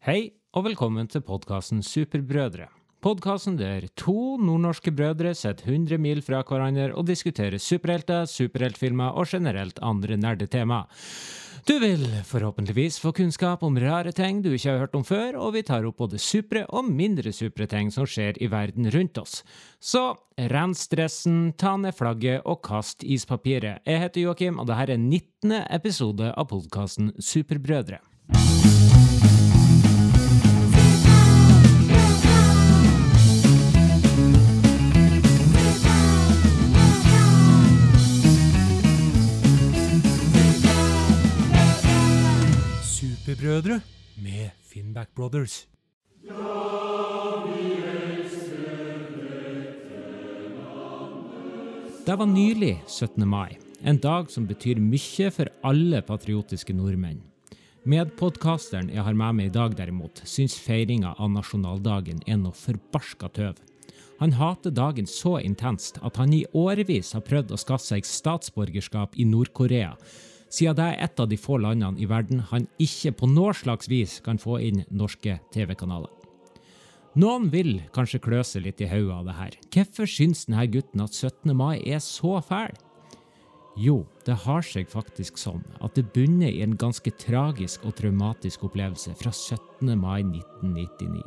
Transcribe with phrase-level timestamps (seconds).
[0.00, 2.70] Hei, og velkommen til podkasten Superbrødre.
[3.04, 9.28] Podkasten der to nordnorske brødre sitter 100 mil fra hverandre og diskuterer superhelter, superheltfilmer og
[9.28, 10.86] generelt andre nerdetema.
[11.68, 15.52] Du vil forhåpentligvis få kunnskap om rare ting du ikke har hørt om før, og
[15.58, 19.42] vi tar opp både supre og mindre supre ting som skjer i verden rundt oss.
[19.84, 20.14] Så
[20.48, 23.84] rens stressen, ta ned flagget og kast ispapiret.
[23.84, 25.60] Jeg heter Joakim, og dette er 19.
[25.68, 28.00] episode av podkasten Superbrødre.
[43.40, 43.80] Superbrødre
[44.22, 45.68] med Finnback Brothers.
[52.06, 53.28] Det var nylig 17.
[53.28, 57.22] mai, en dag som betyr mye for alle patriotiske nordmenn.
[57.88, 63.32] Medpodkasteren jeg har med meg i dag, derimot, syns feiringa av nasjonaldagen er noe forbarska
[63.32, 63.56] tøv.
[64.20, 69.16] Han hater dagen så intenst at han i årevis har prøvd å skaffe seg statsborgerskap
[69.16, 69.94] i Nord-Korea,
[70.50, 73.90] siden det er et av de få landene i verden han ikke på noe slags
[73.90, 76.10] vis kan få inn norske TV-kanaler.
[77.18, 79.56] Noen vil kanskje klø seg litt i hodet av det her.
[79.74, 81.56] Hvorfor syns denne gutten at 17.
[81.58, 82.76] mai er så fæl?
[83.78, 88.66] Jo, det har seg faktisk sånn at det bunner i en ganske tragisk og traumatisk
[88.66, 89.94] opplevelse fra 17.
[89.98, 91.22] mai 1999.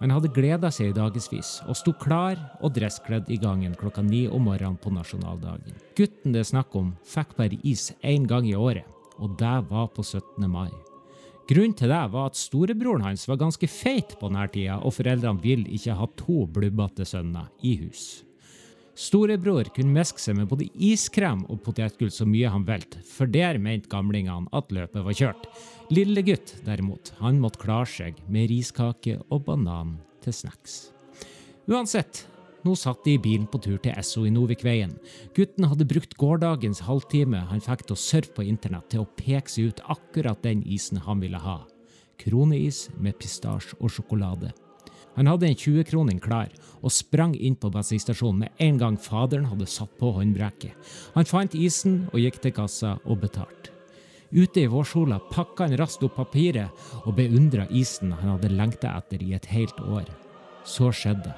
[0.00, 4.26] Han hadde gleda seg i dagevis og sto klar og dresskledd i gangen klokka ni
[4.28, 5.78] om morgenen på nasjonaldagen.
[5.96, 8.84] Gutten det er snakk om, fikk bare is én gang i året,
[9.16, 10.44] og det var på 17.
[10.50, 10.70] mai.
[11.46, 15.40] Grunnen til det var at storebroren hans var ganske feit på denne tida, og foreldrene
[15.42, 18.25] ville ikke ha to blubbete sønner i hus.
[18.96, 23.58] Storebror kunne meske seg med både iskrem og potetgull så mye han velte, for der
[23.60, 25.44] mente gamlingene at løpet var kjørt.
[25.92, 30.78] Lillegutt, derimot, han måtte klare seg med riskake og banan til snacks.
[31.68, 32.24] Uansett,
[32.64, 34.96] nå satt de i bilen på tur til Esso i Novikveien.
[35.36, 39.52] Gutten hadde brukt gårsdagens halvtime han fikk til å surfe på internett, til å peke
[39.52, 41.60] seg ut akkurat den isen han ville ha.
[42.16, 44.56] Kroneis med pistasje og sjokolade.
[45.16, 49.68] Han hadde en 20-kroning klar og sprang inn på bensinstasjonen med en gang faderen hadde
[49.70, 50.76] satt på håndbrekket.
[51.16, 53.72] Han fant isen og gikk til kassa og betalte.
[54.36, 59.22] Ute i vårsola pakka han raskt opp papiret og beundra isen han hadde lengta etter
[59.22, 60.08] i et helt år.
[60.66, 61.36] Så skjedde det.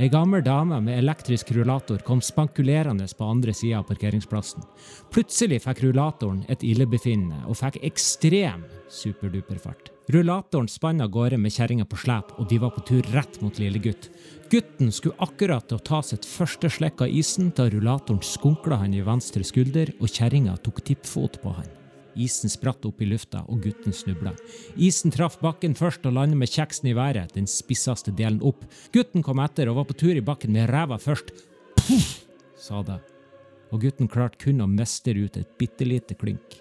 [0.00, 4.64] Ei gammel dame med elektrisk rullator kom spankulerende på andre sida av parkeringsplassen.
[5.12, 9.91] Plutselig fikk rullatoren et illebefinnende og fikk ekstrem superduperfart.
[10.10, 13.58] Rullatoren spann av gårde med kjerringa på slep, og de var på tur rett mot
[13.62, 14.08] lillegutt.
[14.50, 18.96] Gutten skulle akkurat til å ta sitt første slekk av isen da rullatoren skunkla han
[18.98, 21.70] i venstre skulder, og kjerringa tok tippfot på han.
[22.18, 24.34] Isen spratt opp i lufta, og gutten snubla.
[24.76, 28.66] Isen traff bakken først og landet med kjeksen i været, den spisseste delen opp.
[28.92, 31.30] Gutten kom etter og var på tur i bakken med ræva først.
[31.78, 32.10] Puff,
[32.58, 32.98] sa det.
[33.72, 36.58] Og gutten klarte kun å mestre ut et bitte lite klink.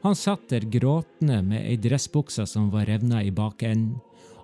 [0.00, 3.98] Han satt der gråtende med ei dressbukse som var revna i bakenden,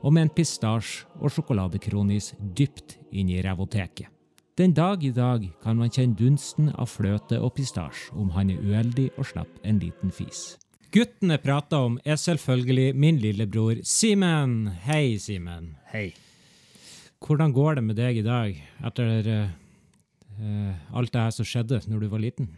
[0.04, 4.10] og med en pistasje og sjokoladekronis dypt inn i revoteket.
[4.56, 8.60] Den dag i dag kan man kjenne dunsten av fløte og pistasje om han er
[8.60, 10.58] uheldig og slapp en liten fis.
[10.92, 14.70] Gutten jeg prater om, er selvfølgelig min lillebror Simen.
[14.84, 15.74] Hei, Simen.
[15.92, 16.10] Hei.
[17.20, 22.04] Hvordan går det med deg i dag, etter uh, alt det her som skjedde når
[22.04, 22.52] du var liten?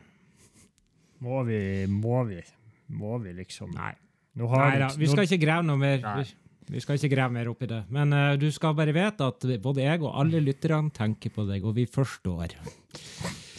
[1.23, 1.61] Må vi,
[1.91, 2.43] må vi,
[2.89, 3.95] må vi liksom Nei.
[4.39, 5.99] Nei da, vi skal ikke grave noe mer.
[6.05, 6.23] Nei.
[6.69, 7.81] Vi, skal ikke grave mer opp i det.
[7.91, 11.67] Men uh, du skal bare vite at både jeg og alle lytterne tenker på deg,
[11.67, 12.55] og vi forstår.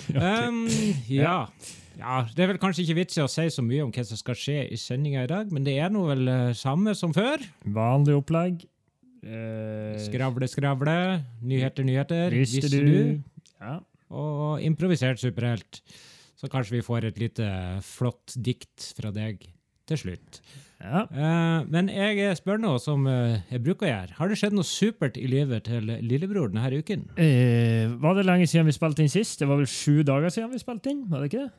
[0.10, 0.64] Um,
[1.06, 1.46] ja.
[2.00, 2.14] ja.
[2.34, 4.38] Det er vel kanskje ikke vits i å si så mye om hva som skal
[4.42, 7.44] skje i sendinga i dag, men det er nå vel eh, samme som før.
[7.76, 8.64] Vanlig opplegg.
[9.22, 10.98] Uh, Skravle, skravle.
[11.46, 12.34] Nyheter, nyheter.
[12.34, 13.20] Visste du?
[13.60, 13.76] Ja.
[14.10, 15.84] Og improvisert superhelt.
[16.40, 17.46] Så kanskje vi får et lite
[17.84, 19.44] flott dikt fra deg
[19.90, 20.42] til slutt.
[20.80, 21.02] ja.
[21.10, 24.16] Uh, men jeg spør nå, som uh, jeg bruker å gjøre.
[24.20, 27.10] Har det skjedd noe supert i livet til lillebror denne uken?
[27.18, 29.42] Uh, var det lenge siden vi spilte inn sist?
[29.42, 31.08] Det var vel sju dager siden vi spilte inn?
[31.10, 31.52] var det ikke det?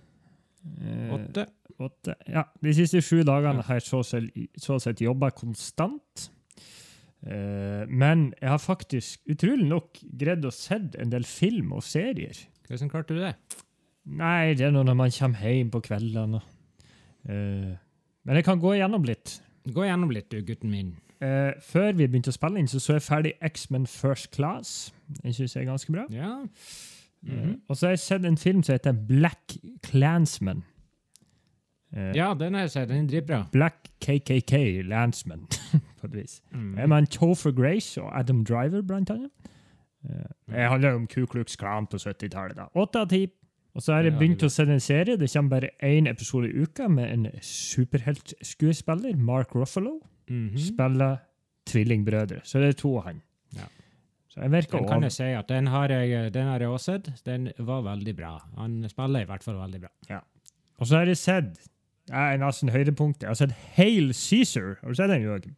[0.61, 1.47] Eh, Åtte?
[1.79, 2.15] åtte.
[2.29, 6.31] Ja, De siste sju dagene har jeg så så sett jobba konstant.
[7.25, 12.37] Eh, men jeg har faktisk utrolig nok greid å sett en del film og serier.
[12.69, 13.35] Hvordan klarte du det?
[14.07, 16.41] Nei, det er nå når man kommer hjem på kveldene.
[17.29, 17.77] Eh,
[18.25, 19.41] men jeg kan gå igjennom litt.
[19.71, 20.95] Gå gjennom litt, du, gutten min.
[21.21, 24.93] Eh, før vi begynte å spille inn, så så jeg ferdig X-Men First Class.
[25.23, 26.07] Den syns jeg er ganske bra.
[26.11, 26.39] Ja.
[27.29, 30.63] Eh, og så har jeg sett en film som heter Black Clansman.
[31.93, 32.89] Eh, ja, den har jeg sett.
[32.89, 33.43] Den er dritbra.
[33.53, 35.45] Black KKK Landsman,
[36.01, 36.39] på et vis.
[36.55, 36.79] Mm.
[36.79, 39.31] Jeg med Topher Grace og Adam Driver, blant annet.
[40.09, 42.57] Eh, Det handler om Ku Klux Klan på 70-tallet.
[42.57, 42.69] da.
[42.75, 43.27] Åtte av ti.
[43.75, 45.17] Og så har jeg begynt å se en serie.
[45.17, 50.01] Det kommer bare én episode i uka med en superheltskuespiller, Mark Ruffalo.
[50.29, 50.57] Mhm.
[50.59, 51.19] Spiller
[51.67, 52.41] tvillingbrødre.
[52.45, 53.23] Så det er to av han.
[53.57, 53.67] Ja.
[54.29, 56.93] Så jeg virker Den kan jeg si at den har jeg, den har jeg også
[57.03, 57.25] sett.
[57.27, 58.39] Den var veldig bra.
[58.57, 60.21] Han spiller i hvert fall veldig bra.
[60.79, 61.59] Og så har jeg sett
[62.09, 63.27] ja, en av sine høydepunkter.
[63.27, 64.79] Jeg har sett Hail Cæsar.
[64.83, 65.23] Har du sett den?
[65.23, 65.57] Jørgen?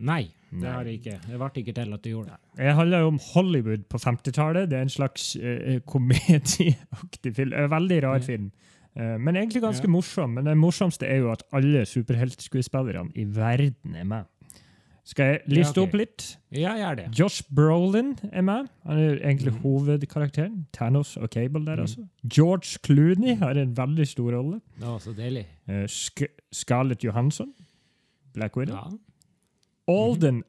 [0.00, 0.72] Nei, det Nei.
[0.72, 1.18] har jeg ikke.
[1.26, 2.40] Det ble ikke til at du gjorde det.
[2.58, 4.70] Det handler jo om Hollywood på 50-tallet.
[4.70, 7.52] Det er en slags uh, komedieaktig film.
[7.52, 8.50] En veldig rar film.
[8.96, 9.92] Uh, men egentlig ganske Ja.
[9.92, 10.30] morsom.
[10.30, 14.24] Men det morsomste er jo at alle superheltskuespillerne i verden er med.
[15.04, 15.88] Skal jeg liste Ja, okay.
[15.88, 16.24] opp litt?
[16.52, 17.06] Ja, gjør det.
[17.18, 18.68] Josh Brolin er med.
[18.86, 19.60] Han er egentlig mm.
[19.62, 20.66] hovedkarakteren.
[20.72, 21.80] Thanos og Cable der, mm.
[21.80, 22.06] altså.
[22.34, 24.60] George Clooney har en veldig stor rolle.
[24.82, 25.46] Å, så deilig.
[25.68, 27.52] Uh, Sk Scarlett Johansson.
[28.34, 28.76] Black Widow.
[28.76, 29.09] Ja.
[29.88, 30.42] Alden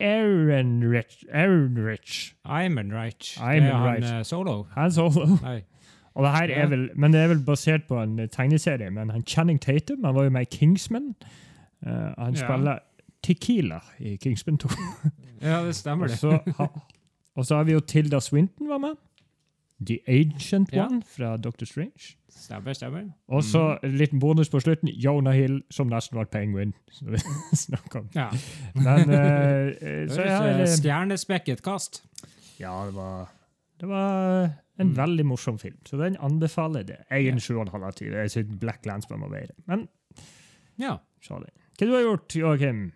[0.00, 1.24] Ehrenreich.
[1.32, 2.34] Ehrenreich.
[2.44, 3.34] Eimenreich.
[3.38, 4.66] det er han eh, solo.
[4.74, 5.26] Han solo.
[5.42, 5.60] Nei.
[6.16, 8.90] Og det her er vel, men det er vel basert på en tegneserie.
[8.90, 11.14] Men han Channing Tatum han var jo med i Kingsman.
[11.86, 12.40] Eh, han Ja.
[12.46, 12.78] spiller
[13.22, 14.68] Tequila i Kingsman 2.
[15.42, 16.18] Ja, det stemmer og, det.
[16.18, 16.66] så, ha,
[17.36, 18.94] og så har vi jo Tilda Swinton var med.
[19.86, 20.86] The Ancient Ja.
[20.86, 22.16] One fra Doctor Strange.
[22.30, 23.02] Stemmer, stemmer.
[23.28, 24.88] Og så en liten bonus på slutten.
[24.88, 26.72] Jonah Hill, som nesten var penguin.
[26.92, 27.18] som vi
[27.98, 28.08] om.
[28.14, 28.28] Ja.
[28.74, 32.02] Men eh, så jeg eh, Stjernespekket kast.
[32.60, 33.28] Ja, det var,
[33.80, 34.42] det var
[34.78, 34.96] en Mm.
[34.96, 36.96] veldig morsom film, så den anbefaler jeg det.
[37.10, 37.30] Jeg gir Ja.
[37.32, 38.04] den sju og en halv av ti.
[38.12, 39.54] Jeg synes Black Landsman var bedre.
[39.66, 39.88] Men
[40.78, 40.98] Ja.
[41.26, 41.38] Hva
[41.88, 42.92] du har gjort, Joakim?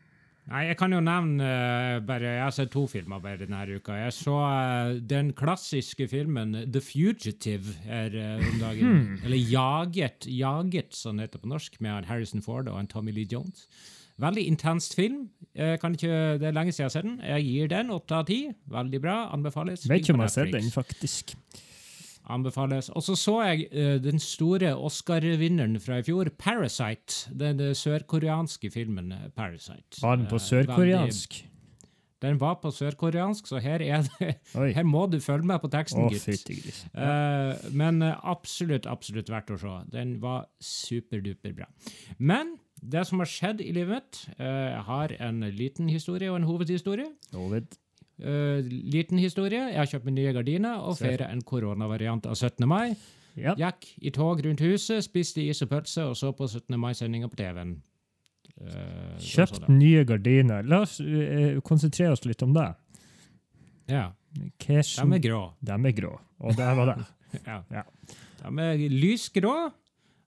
[0.50, 3.94] Nei, jeg kan jo nevne uh, bare Jeg har sett to filmer bare denne uka.
[3.94, 8.82] Jeg så uh, den klassiske filmen The Fugitive her uh, om dagen.
[8.82, 9.20] Hmm.
[9.24, 13.68] Eller Jaget, Jaget, som det heter på norsk, med Harrison Ford og Tommy Lee Jones.
[14.20, 15.28] Veldig intenst film.
[15.54, 17.20] Ikke, det er lenge siden jeg har sett den.
[17.24, 18.42] Jeg gir den åtte av ti.
[18.68, 19.16] Veldig bra.
[19.32, 19.86] Anbefales.
[19.88, 21.36] Vet ikke om jeg har sett den, faktisk.
[22.30, 22.88] Anbefales.
[22.94, 27.30] Og så så jeg uh, den store Oscar-vinneren fra i fjor, Parasite.
[27.36, 30.00] Den eh, sørkoreanske filmen eh, Parasite.
[30.02, 31.40] Var den på sørkoreansk?
[32.20, 34.34] Den var på sørkoreansk, så her er det
[34.76, 36.48] Her må du følge med på teksten, gitt.
[36.48, 36.80] gutt.
[36.92, 37.56] Uh.
[37.72, 39.76] Men absolutt, absolutt verdt å se.
[39.92, 41.70] Den var superduper bra.
[42.18, 46.40] Men det som har skjedd i livet mitt uh, Jeg har en liten historie og
[46.40, 47.08] en hovedhistorie.
[47.36, 47.72] Ovid.
[48.20, 49.62] Eh, liten historie.
[49.70, 52.66] Jeg har kjøpt meg nye gardiner og feirer en koronavariant av 17.
[52.68, 52.92] mai.
[53.38, 53.60] Yep.
[53.60, 56.76] Gikk i tog rundt huset, spiste is og pølse og så på 17.
[56.80, 57.78] mai-sendinga på TV-en.
[58.60, 60.66] Uh, Kjøpt sånn, nye gardiner.
[60.68, 62.66] La oss uh, konsentrere oss litt om det.
[63.88, 64.10] Ja.
[64.60, 65.40] Hva De er grå.
[65.64, 66.12] De er grå.
[66.44, 67.00] Og der var det.
[67.46, 67.60] Ja.
[67.70, 67.84] Ja.
[68.40, 69.52] De er lysgrå.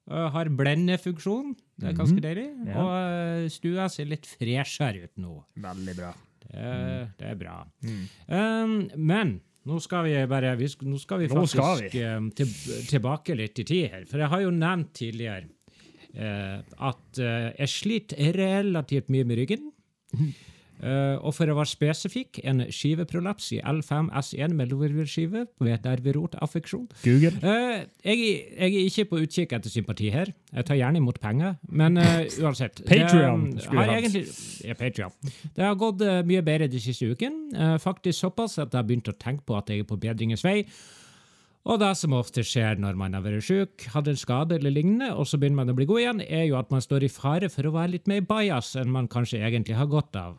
[0.07, 1.49] har blendefunksjon.
[1.75, 2.45] Det er ganske deilig.
[2.55, 2.69] Mhm.
[2.71, 2.75] Ja.
[2.79, 5.33] Og eh, stua ser litt freshere ut nå.
[5.59, 6.13] Veldig bra.
[6.53, 7.55] Det, er- det er bra.
[7.81, 8.03] Mm.
[8.29, 8.75] Um,
[9.09, 9.33] men
[9.65, 12.03] nå skal vi bare vi nå skal vi faktisk skal vi.
[12.05, 12.49] um, til,
[12.91, 14.05] tilbake litt i tid her.
[14.09, 15.47] For jeg har jo nevnt tidligere
[16.13, 16.59] uh,
[16.89, 19.71] at uh, jeg sliter relativt mye med ryggen.
[20.83, 26.89] Eh, og for å være spesifikk, en skiveprolaps i L5S1 mellomvirvelskive med nerverotaffeksjon.
[27.05, 27.31] Google.
[27.39, 28.23] Eh, jeg,
[28.57, 30.33] jeg er ikke på utkikk etter sympati her.
[30.51, 32.83] Jeg tar gjerne imot penger, men uh, uansett.
[32.83, 35.15] um, skulle jeg egentlig- Ja, Patreon.
[35.55, 37.79] Det har gått mye bedre de siste ukene.
[37.81, 40.65] Faktisk såpass at jeg har begynt å tenke på at jeg er på bedringens vei.
[41.63, 45.13] Og det som ofte skjer når man har vært syk, hadde en skade eller lignende,
[45.15, 47.47] og så begynner man å bli god igjen, er jo at man står i fare
[47.51, 50.35] for å være litt mer bajas enn man kanskje egentlig har godt av.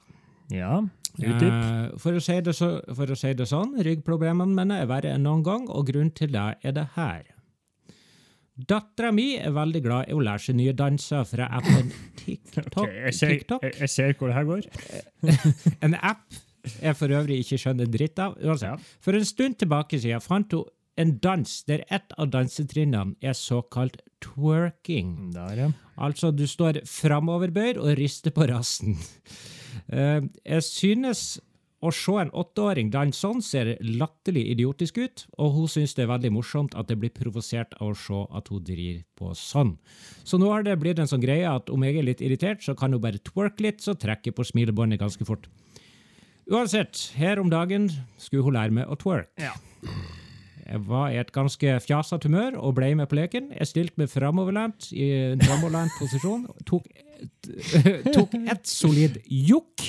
[0.52, 0.82] Ja.
[1.14, 1.46] Utdyp.
[1.46, 5.24] Eh, for, si det så, for å si det sånn, ryggproblemene mine er verre enn
[5.26, 7.30] noen gang, og grunnen til det er det her.
[8.54, 12.84] Dattera mi er veldig glad i å lære seg nye danser fra appen TikTok.
[12.84, 13.64] Okay, jeg, ser, TikTok.
[13.66, 14.68] jeg, jeg ser hvor det her går.
[15.86, 18.38] En app jeg for øvrig ikke skjønner dritt av.
[18.40, 18.70] Uansett.
[18.70, 18.98] Ja.
[19.04, 23.98] For en stund tilbake siden fant hun en dans der et av dansetrinnene er såkalt
[24.22, 25.32] twerking.
[25.34, 25.68] Der, ja.
[25.98, 28.94] Altså, du står framoverbøyd og rister på rassen.
[29.92, 31.24] Eh, jeg synes
[31.84, 36.12] å se en åtteåring danse sånn ser latterlig idiotisk ut, og hun synes det er
[36.14, 39.74] veldig morsomt at jeg blir provosert av å se at hun driver på sånn.
[40.24, 42.76] Så nå har det blitt en sånn greie at om jeg er litt irritert, så
[42.78, 45.50] kan hun bare twerke litt, så trekker jeg på smilebåndet ganske fort.
[46.48, 47.88] Uansett, her om dagen
[48.20, 49.32] skulle hun lære meg å twerke.
[49.40, 49.54] Ja.
[50.64, 53.50] Jeg var i et ganske fjasete humør og ble med på leken.
[53.52, 56.46] Jeg stilte meg framoverlent i en framoverlent posisjon.
[56.68, 56.88] Tok,
[58.14, 59.84] tok et solid jokk.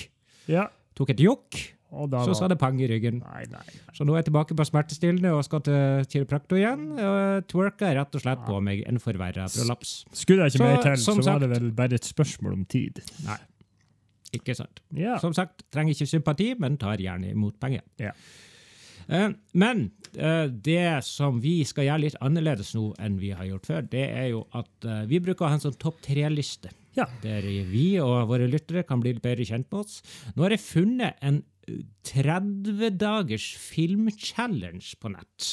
[0.52, 0.68] ja.
[0.96, 1.58] Tok et jokk,
[1.92, 3.18] så var sa det pang i ryggen.
[3.20, 3.64] Nei, nei.
[3.98, 6.86] Så nå er jeg tilbake på smertestillende og skal til kiropraktor igjen.
[6.96, 9.98] Og twerka rett og slett på meg en forverra prolaps.
[10.16, 13.04] Skulle jeg ikke mer til, så som var det vel bare et spørsmål om tid.
[13.28, 13.36] Nei.
[14.40, 14.80] Ikke sant?
[14.96, 15.18] Ja.
[15.20, 17.84] Som sagt, trenger ikke sympati, men tar gjerne imot penger.
[18.00, 18.16] Ja.
[19.08, 19.84] Eh, Men
[20.16, 24.08] eh, det som vi skal gjøre litt annerledes nå enn vi har gjort før, det
[24.16, 26.72] er jo at eh, vi bruker å ha en sånn topp tre-liste.
[26.96, 27.06] Ja.
[27.24, 30.02] Der vi og våre lyttere kan bli litt bedre kjent med oss.
[30.36, 35.50] Nå har jeg funnet en eh, 30 dagers filmchallenge på nett.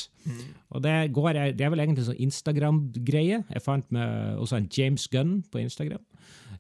[0.70, 3.42] Og det, går, det er vel egentlig en sånn Instagram-greie.
[3.50, 6.02] Jeg fant med også en James Gunn på Instagram.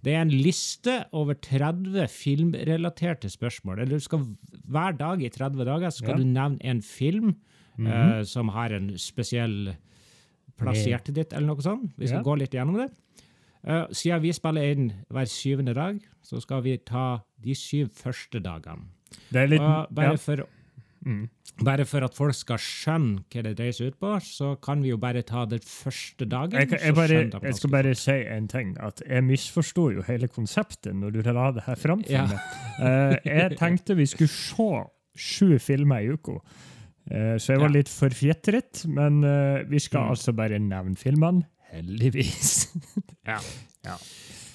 [0.02, 3.84] Det er en liste over 30 filmrelaterte spørsmål.
[3.84, 4.24] Eller du skal
[4.72, 6.16] Hver dag i 30 dager skal Ja.
[6.18, 7.36] du nevne en film
[7.78, 9.76] eh, som har en spesiell
[10.58, 11.92] plass i hjertet ditt, eller noe sånt.
[11.98, 12.26] Vi skal Ja.
[12.26, 12.90] gå litt gjennom det.
[13.64, 18.40] Eh, siden vi spiller inn hver syvende dag, så skal vi ta de syv første
[18.42, 18.88] dagene.
[19.30, 19.60] Det er litt
[19.94, 20.16] bare, ja.
[20.16, 20.46] for,
[21.04, 21.28] Mm.
[21.64, 24.88] bare for at folk skal skjønne hva det dreier seg ut på, så kan vi
[24.90, 26.52] jo bare ta den første dagen.
[26.58, 28.76] jeg, kan- jeg, bare, jeg skal bare si en ting.
[28.80, 32.26] At jeg misforsto jo hele konseptet når du la det her fram for Ja.
[32.26, 32.38] meg.
[32.80, 34.84] Eh, jeg tenkte vi skulle se
[35.16, 36.40] sju filmer i uka.
[37.10, 39.20] Eh, så jeg var litt forfjetret, men
[39.68, 40.10] vi skal Mm.
[40.10, 41.44] altså bare nevne filmene.
[41.72, 42.68] Heldigvis.
[43.26, 43.36] Ja.
[43.86, 43.94] Ja.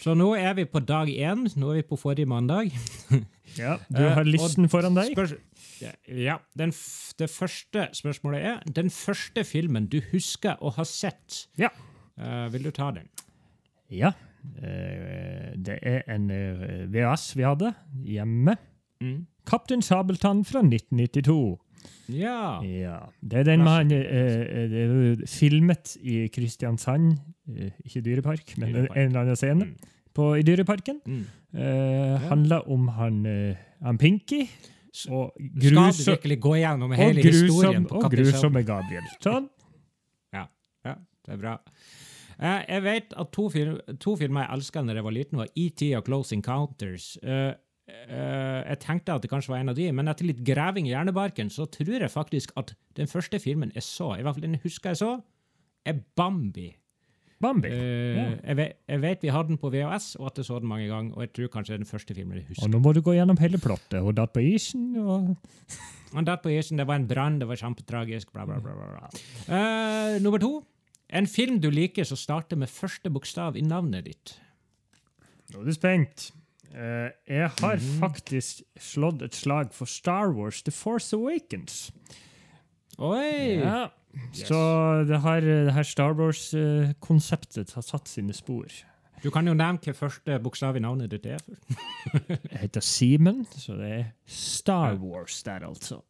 [0.04, 1.46] Så nå er vi på dag én.
[1.56, 2.68] Nå er vi på forrige mandag.
[3.58, 5.16] ja, du Eh, har og listen foran deg.
[6.08, 11.48] Ja, Det første spørsmålet er den første filmen du husker å ha sett.
[11.58, 11.70] Ja.
[12.20, 13.08] Uh, vil du ta den?
[13.90, 14.12] Ja.
[14.60, 17.72] Uh, det er en uh, VHS vi hadde
[18.04, 18.58] hjemme.
[19.48, 21.56] Kaptein Sabeltann fra 1992.
[22.10, 22.62] Ja.
[22.64, 27.18] Ja, Det er den man eh, er filmet i Kristiansand,
[27.52, 28.98] eh, ikke Dyrepark, men Dyrepark.
[28.98, 29.76] en eller annen scene Mm.
[30.14, 31.02] på, i Dyreparken.
[31.06, 31.26] Mm.
[31.58, 34.48] Eh, Handler om han, eh, han Pinky
[35.10, 39.04] og, Skal du virkelig gå gjennom hele historien på og grusomme Gabriel.
[39.22, 39.50] Sånn.
[40.34, 40.46] Ja,
[41.26, 41.58] det er bra.
[42.40, 45.48] Eh, jeg vet at to, film, to filmer jeg elsket da jeg var liten, var
[45.58, 47.18] ET og Close Encounters.
[47.24, 47.54] Eh,
[47.88, 50.94] eh, jeg tenkte at det kanskje var en av de, men etter litt greving i
[50.94, 54.58] hjernebarken så tror jeg faktisk at den første filmen jeg så, i hvert fall den
[54.60, 55.14] jeg husker jeg så,
[55.88, 56.70] er Bambi.
[57.40, 57.70] Bambi.
[57.70, 58.24] Uh, Ja.
[58.50, 60.88] jeg, vet, jeg vet vi hadde den på VHS, og at jeg så den mange
[60.90, 62.66] ganger, og jeg tror kanskje det er den første filmen jeg husker.
[62.66, 64.02] Og nå må du gå gjennom hele plottet.
[64.02, 65.36] Hun datt på isen, og
[66.16, 68.74] Han datt på isen, det var en brann, det var kjempetragisk, bla, bla, bla.
[68.80, 69.10] bla.
[69.52, 70.64] Eh, nummer to.
[71.12, 74.38] En film du liker som starter med første bokstav i navnet ditt.
[75.52, 76.30] nå er du spent.
[76.74, 78.00] Eh, jeg har Mhm.
[78.00, 81.92] faktisk slått et slag for Star Wars The Force Awakens.
[83.00, 83.60] Oi!
[83.62, 83.90] Ja.
[84.34, 88.66] Så det her, det her Star Wars-konseptet har satt sine spor.
[89.24, 91.42] Du kan jo nevne hva første bokstav i navnet ditt er.
[92.52, 96.02] Jeg heter Simen, så det er Star Wars der, altså.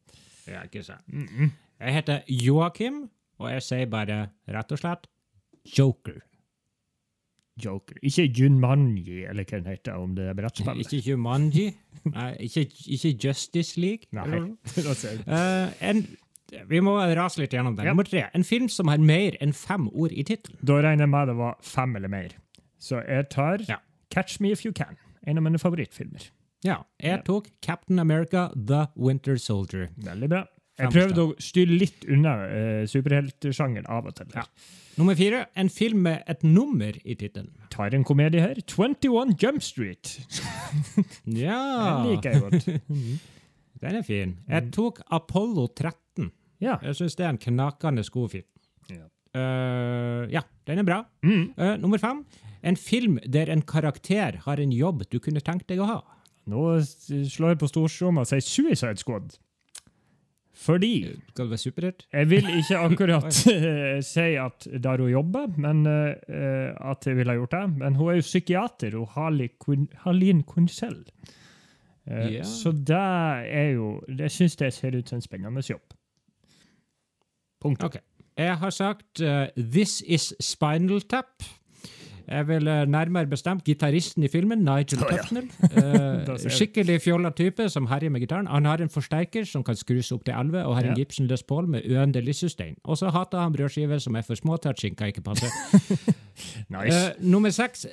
[0.48, 1.04] Ja, ikke sant.
[1.80, 3.10] Jeg heter Joakim,
[3.40, 5.08] og jeg sier bare rett og slett
[5.78, 6.22] Joker.
[7.64, 7.98] Joker.
[8.06, 10.86] Ikke Junmanji, eller hva den heter, om det er brettspillet.
[10.94, 11.68] Ikke Jumanji.
[12.08, 12.64] Nei, ikke,
[12.96, 14.08] ikke Justice League.
[14.16, 14.44] Nei.
[15.28, 16.04] Eh, en,
[16.70, 17.86] vi må rase litt gjennom den.
[17.88, 17.92] Ja.
[17.96, 18.28] Nummer tre.
[18.38, 20.60] En film som har mer enn fem ord i tittelen.
[20.62, 22.38] Da regner jeg med det var fem eller mer.
[22.80, 23.82] Så jeg tar Ja.
[24.14, 24.96] Catch Me If You Can.
[25.28, 26.30] En av mine favorittfilmer.
[26.66, 29.90] Ja, jeg tok Captain America The Winter Soldier.
[29.98, 30.46] Veldig bra.
[30.77, 34.29] Jeg prøvde å styre litt unna uh, superheltsjangeren av og til.
[34.36, 34.43] Ja.
[34.98, 35.43] Nummer fire.
[35.57, 37.51] En film med et nummer i tittelen.
[37.74, 38.62] Tar en komedie her.
[38.65, 40.17] 21 Jump Street.
[41.38, 41.57] Ja!
[41.81, 42.69] Den liker jeg godt.
[43.84, 44.36] Den er fin.
[44.38, 44.53] Mm.
[44.53, 46.31] Jeg tok Apollo 13.
[46.63, 46.79] Ja.
[46.81, 48.48] Jeg syns det er en knakende god film.
[48.89, 49.05] Ja.
[49.38, 51.03] Uh, ja, den er bra.
[51.22, 51.51] Mm.
[51.57, 52.24] Uh, nummer fem.
[52.65, 56.00] En film der en karakter har en jobb du kunne tenkt deg å ha.
[56.50, 59.36] Nå slår jeg på storstromma og sier Suicide Squad.
[60.58, 60.92] Fordi
[61.30, 62.06] Skal du være superhelt?
[62.14, 67.32] Jeg vil ikke akkurat eh, si at der hun jobber, men uh, at jeg ville
[67.32, 67.66] ha gjort det.
[67.78, 71.04] Men hun er jo psykiater, og Harley Quin- Harleen Quinzel.
[72.08, 72.44] Eh, Ja.
[72.44, 72.98] Så det
[73.54, 75.94] er jo Jeg syns det ser ut som en spennende jobb.
[77.62, 77.86] Punktum.
[77.88, 78.00] Okay.
[78.38, 81.44] Jeg har sagt uh, This Is Spinal Tap.
[82.27, 85.00] Jeg vil eh, nærmere bestemt gitaristen i filmen, Nigel.
[85.00, 85.48] Tufnell.
[86.27, 88.48] Da ser Eh, skikkelig fjolla type som herjer med gitaren.
[88.51, 90.96] Han har en forsterker som kan skrus opp til 11, og har en Ja.
[91.00, 92.75] Gibson Les Paul med uendelig sustain.
[92.84, 95.48] Og så hater han brødskiver som er for små til at skinka ikke passer.
[96.69, 96.98] Nice.
[97.17, 97.86] uh, nummer seks.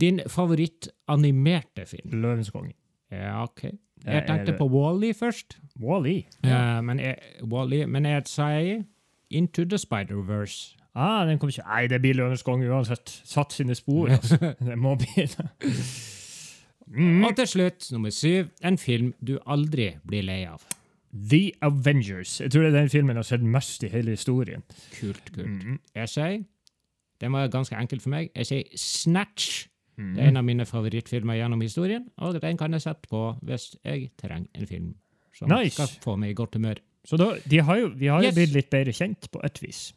[0.00, 2.20] Din favorittanimerte film.
[2.20, 2.72] Løvens konge.
[3.12, 3.64] Ja, OK.
[4.04, 6.22] Jeg tenkte på Wall-E først, Wall-E.
[6.44, 7.16] Uh, men jeg,
[7.52, 8.82] Wall-E, men jeg sier
[9.30, 10.76] Into the Spider-Verse.
[10.94, 13.10] Ah, den kom ikke Nei, det blir Løvenes konge uansett.
[13.26, 14.12] Satt sine spor.
[14.14, 14.38] Altså.
[14.68, 15.46] Det må bli det.
[16.86, 17.24] Mm.
[17.24, 20.62] Og til slutt, nummer syv, en film du aldri blir lei av.
[21.30, 22.36] The Avengers.
[22.42, 24.62] Jeg tror det er den filmen jeg har sett mest i hele historien.
[24.98, 25.46] Kult, kult.
[25.46, 25.78] Mm.
[25.94, 26.40] Jeg sier
[27.22, 28.30] Den var ganske enkelt for meg.
[28.34, 32.82] Jeg sier Snatch Det er en av mine favorittfilmer gjennom historien, og den kan jeg
[32.82, 34.88] sette på hvis jeg trenger en film
[35.34, 35.76] som Nice.
[35.76, 36.80] skal få meg i godt humør.
[37.06, 38.34] Så da, de har jo, vi har jo Yes.
[38.34, 39.92] blitt litt bedre kjent på et vis.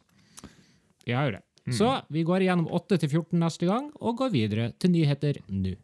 [1.08, 1.44] Jeg har jo det.
[1.74, 5.74] Så vi går igjennom 8 til 14 neste gang, og går videre til nyheter nå.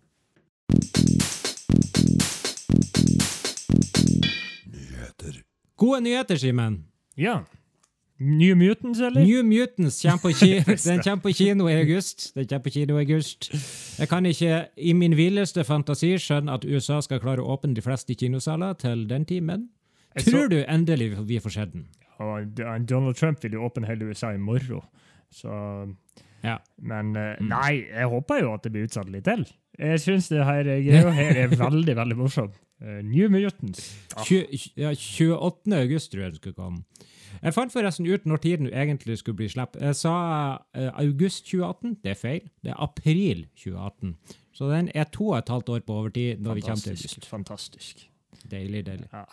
[5.77, 6.85] Gode nyheter, Simen.
[7.17, 7.39] Ja.
[8.21, 9.25] New Mutants, eller?
[9.25, 10.51] New Mutants kommer på, ki
[10.91, 12.31] den kommer på kino i august.
[12.37, 13.51] Den kommer på kino i august.
[13.99, 17.83] Jeg kan ikke i min villeste fantasi skjønne at USA skal klare å åpne de
[17.83, 19.69] fleste kinosaler til den timen.
[20.15, 21.87] men så- Tror du endelig vi får sett den?
[22.21, 24.81] Ja, Donald Trump vil jo åpne hele USA i morgen.
[25.35, 25.51] Så
[26.45, 26.59] Ja.
[26.79, 27.49] Men eh, Mm.
[27.49, 29.47] nei, jeg håper jo at det blir utsatt litt til.
[29.79, 32.53] Jeg syns det her greia her er veldig, veldig morsom.
[32.83, 33.87] Eh, New Mutants.
[34.77, 35.73] Ja, 28.
[35.81, 36.85] august tror jeg den skulle komme.
[37.43, 39.83] Jeg fant forresten ut når tiden egentlig skulle bli sluppet.
[39.83, 40.13] Jeg sa
[40.75, 41.97] eh, august 2018.
[42.05, 42.45] Det er feil.
[42.63, 44.15] Det er april 2018.
[44.55, 47.17] Så den er to og et halvt år på overtid når vi kommer til Fantastisk.
[47.19, 47.31] august.
[47.31, 48.05] Fantastisk.
[48.51, 49.09] Deilig, deilig.
[49.13, 49.25] Ja.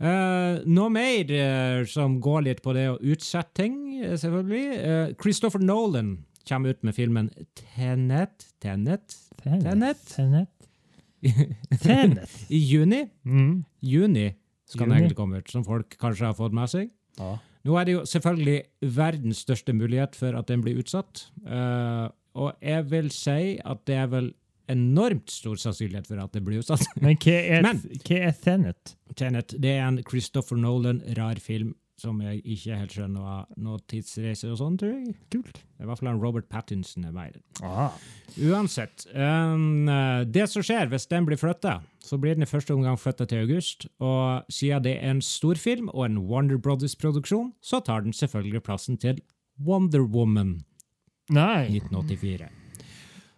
[0.00, 4.64] Eh, noe mer uh, som går litt på det å utsette ting, eh, selvfølgelig.
[4.80, 6.16] Uh, Christopher Nolan
[6.48, 10.02] kommer ut med filmen Tenet, Tenet Tenet?
[10.12, 10.50] Tenet.
[11.80, 12.38] Tenet.
[12.52, 13.04] i juni.
[13.24, 13.64] Mm.
[13.80, 14.28] Juni
[14.68, 16.90] skal den egentlig komme ut, som folk kanskje har fått med seg.
[17.20, 17.36] Ja.
[17.64, 21.22] Nå er det jo selvfølgelig verdens største mulighet for at den blir utsatt.
[22.36, 24.28] Og jeg vil si at det er vel
[24.72, 26.84] enormt stor sannsynlighet for at det blir utsatt.
[27.04, 28.94] Men hva er, Men- hva er Tenet?
[29.14, 34.48] Tenet det er en Christopher Nolan-rar film som jeg ikke helt skjønner hva noe tidsreise
[34.50, 35.12] og sånn, tror jeg.
[35.30, 35.60] Kult.
[35.78, 37.42] I hvert fall en Robert Pattinson er med i.
[38.48, 39.86] Uansett, um,
[40.26, 43.44] det som skjer hvis den blir flytta, så blir den i første omgang flytta til
[43.46, 43.86] august.
[44.02, 48.98] Og siden det er en storfilm og en Wonder Brothers-produksjon, så tar den selvfølgelig plassen
[48.98, 49.22] til
[49.62, 50.56] Wonder Woman
[51.30, 51.68] Nei.
[51.78, 52.50] 1984.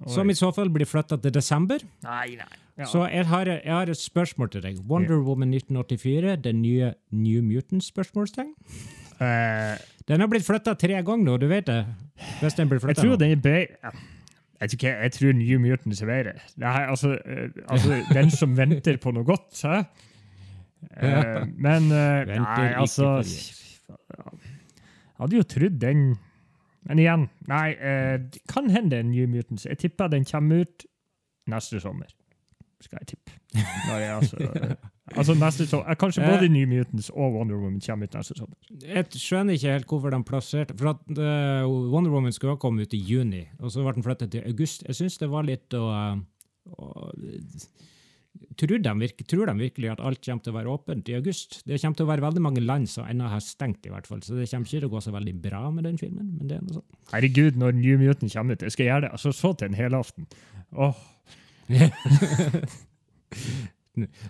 [0.05, 0.13] Oi.
[0.13, 1.81] Som i så fall blir flytta til desember.
[2.05, 2.49] Nei, nei.
[2.77, 2.85] Ja.
[2.91, 4.83] Så jeg har, jeg har et spørsmål til deg.
[4.91, 8.53] Wonder Woman 1984, den nye New Mutants-spørsmålstegn?
[9.17, 11.87] Uh, Den har blitt flytta tre ganger nå, du vet det?
[12.43, 13.17] Hvis den blir jeg flytta tror nå.
[13.23, 13.65] den er.
[14.61, 16.33] Jeg tror, ikke, jeg tror New Mutants er bedre.
[16.65, 19.81] Altså, eh, altså, den som venter på noe godt, hæ?
[21.01, 23.25] Uh, men uh, Nei, altså.
[23.25, 26.17] Jeg hadde jo trodd den
[26.87, 29.67] Men igjen, nei, eh, det kan hende er New Mutants.
[29.67, 30.87] Jeg tipper den kommer ut
[31.51, 32.13] neste sommer.
[32.81, 33.33] Skal jeg tippe.
[33.57, 34.37] Jeg, altså,
[35.19, 35.89] altså neste sommer.
[35.91, 38.57] eh, Kanskje både New Mutants og Wonder Woman kommer ut neste sommer.
[38.85, 42.87] Jeg skjønner ikke helt hvorfor de plasserte For at uh, Wonder Woman skulle ha kommet
[42.87, 44.85] ut i juni, og så ble den flyttet til august.
[44.87, 47.17] Jeg syns det var litt å, uh,
[48.61, 51.61] tror, de virkelig, tror de virkelig at alt kommer til å være åpent i august?
[51.67, 54.23] Det kommer til å være veldig mange land som ennå har stengt, i hvert fall.
[54.27, 56.33] Så det kommer ikke til å gå så veldig bra med den filmen.
[56.39, 56.99] men det er noe sånt.
[57.13, 59.13] Herregud, når New Mutant kommer ut, jeg skal gjøre det.
[59.19, 60.27] Altså, så til en helaften.
[60.77, 61.05] Åh,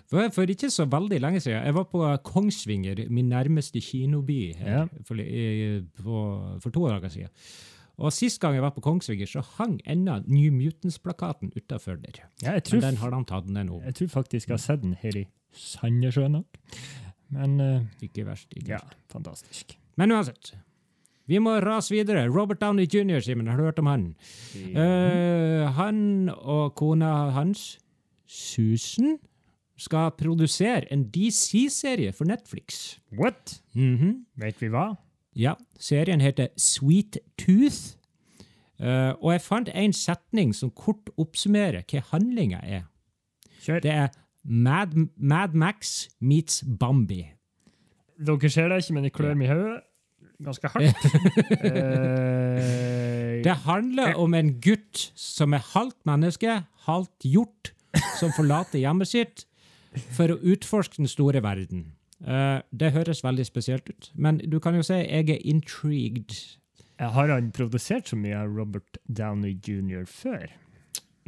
[0.07, 1.59] For, for ikke så veldig lenge siden.
[1.67, 4.83] Jeg var på Kongsvinger, min nærmeste kinoby, her, Ja.
[5.03, 7.27] for, for to dager siden.
[7.97, 12.19] Og Sist gang jeg var på Kongsvinger, så hang ennå New Mutants-plakaten utafor der.
[12.43, 13.81] ja, Men den har de tatt ned nå.
[13.85, 15.25] jeg tror faktisk jeg har sett den her i
[15.57, 16.45] Sandnessjøen òg.
[17.33, 18.53] Men uh, Ikke verst.
[18.55, 18.97] Ikke ja, verst.
[19.11, 19.77] fantastisk.
[19.97, 20.53] Men uansett.
[21.27, 22.27] Vi må rase videre.
[22.29, 24.05] Robert Downey jr., Simen, har du hørt om han?
[24.55, 27.79] Eh, han og kona hans,
[28.27, 29.17] Susan,
[29.77, 32.97] skal produsere en DC-serie for Netflix.
[33.11, 33.57] What?
[33.75, 34.25] Mhm.
[34.39, 34.95] Vet vi hva?
[35.37, 37.95] Ja, serien heter Sweet Tooth.
[38.81, 42.85] Uh, og jeg fant en setning som kort oppsummerer hva handlinga er.
[43.65, 43.81] Kjør.
[43.85, 44.07] Det er
[44.43, 47.23] Mad, Mad Max meets Bambi.
[48.17, 49.77] Dere ser det ikke, men jeg klør meg i hodet
[50.45, 51.05] ganske hardt.
[51.67, 57.71] Eh, Det handler om en gutt som er halvt menneske, halvt hjort,
[58.19, 59.45] som forlater hjemmet sitt
[60.17, 61.96] for å utforske den store verden.
[62.25, 66.33] Eh, det høres veldig spesielt ut, men du kan jo si jeg er intrigued.
[66.97, 70.05] har han produsert så mye av Robert Downey jr.
[70.05, 70.47] før?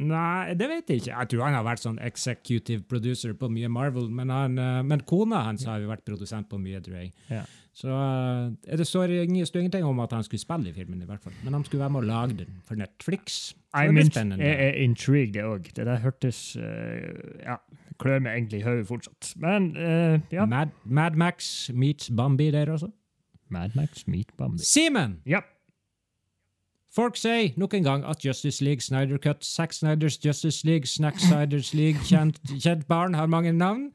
[0.00, 1.12] Nei, det vet jeg ikke.
[1.12, 5.04] Jeg tror han har vært sånn executive producer på mye Marvel, men, han, eh, men
[5.06, 7.12] kona hans har jo vært produsent på mye, tror jeg.
[7.28, 7.44] Ja.
[7.76, 11.36] Så eh, det står, ingenting om at han skulle spille i filmen, i hvert fall.
[11.44, 13.52] Men han skulle være med å lage den for Netflix.
[13.76, 15.68] Jeg er intrigued, jeg òg.
[15.76, 17.60] Det der hørtes uh, Ja,
[18.00, 19.32] klør meg egentlig i hodet fortsatt.
[19.36, 20.46] Men eh, ja.
[20.48, 22.88] Mad, Mad Max meets Bambi der også.
[23.50, 24.62] Mad Max meets Bambi.
[24.64, 25.18] Simen!
[25.26, 25.40] Ja.
[26.94, 31.20] Folk sier nok en gang at Justice League, Snyder Cut, Zack Snyders Justice League, Snack
[31.22, 33.90] Snyders League, kjent, kjent barn har mange navn.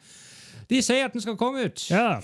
[0.69, 1.89] De sier at den skal komme ut.
[1.91, 2.19] ja.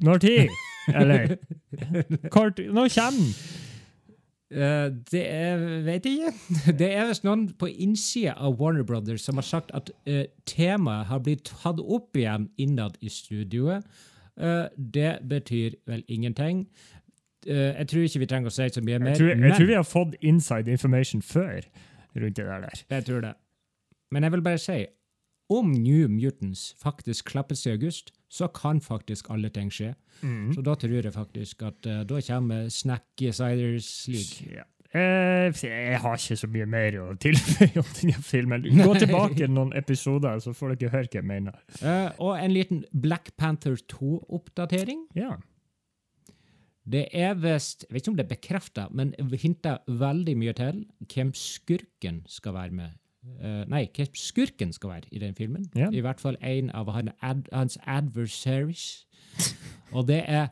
[0.00, 0.48] Når tid?
[0.94, 1.36] Eller
[2.34, 3.34] Kort Nå kommer den?
[4.50, 6.32] Eh, det er Vet jeg ikke.
[6.80, 11.10] Det er visst noen på innsida av Warner Brothers som har sagt at uh, temaet
[11.10, 13.84] har blitt tatt opp igjen innad i studioet.
[14.40, 16.64] Uh, det betyr vel ingenting.
[17.48, 19.12] Uh, jeg tror ikke vi trenger å si så mye mer.
[19.12, 21.60] Jeg tror, jeg tror vi har fått inside information før
[22.16, 22.84] rundt det der.
[22.90, 23.34] Jeg tror det.
[24.10, 24.80] Men jeg vil bare si
[25.48, 29.94] om New Mutants faktisk klappes i august, så kan faktisk alle ting skje.
[30.20, 30.52] Mm.
[30.54, 34.58] Så da tror jeg faktisk at uh, da kommer Snacky Siders League.
[34.58, 34.66] Ja.
[34.96, 38.64] Eh, jeg har ikke så mye mer å tilføye om denne filmen.
[38.80, 41.58] Gå tilbake noen episoder, så får dere høre hva jeg mener.
[41.82, 45.04] Uh, og en liten Black Panther 2-oppdatering.
[45.18, 45.36] Ja.
[46.88, 50.80] Det er visst Jeg vet ikke om det er bekrefta, men hinter veldig mye til
[51.12, 52.96] hvem skurken skal være med.
[53.38, 55.68] Uh, nei, hva skurken skal være i den filmen.
[55.76, 55.94] Yeah.
[55.94, 59.06] I hvert fall en av han, ad, hans adversaries.
[59.92, 60.48] Og det er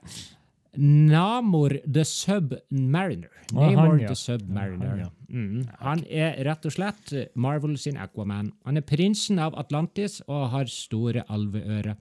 [0.77, 3.33] Namor the Submariner.
[3.55, 4.09] Han, Namor ja.
[4.09, 4.89] the Submariner.
[4.89, 5.11] Han, ja.
[5.29, 5.69] Mm.
[5.81, 8.53] Han er rett og slett Marvel sin Aquaman.
[8.67, 11.97] Han er prinsen av Atlantis og har store alveører.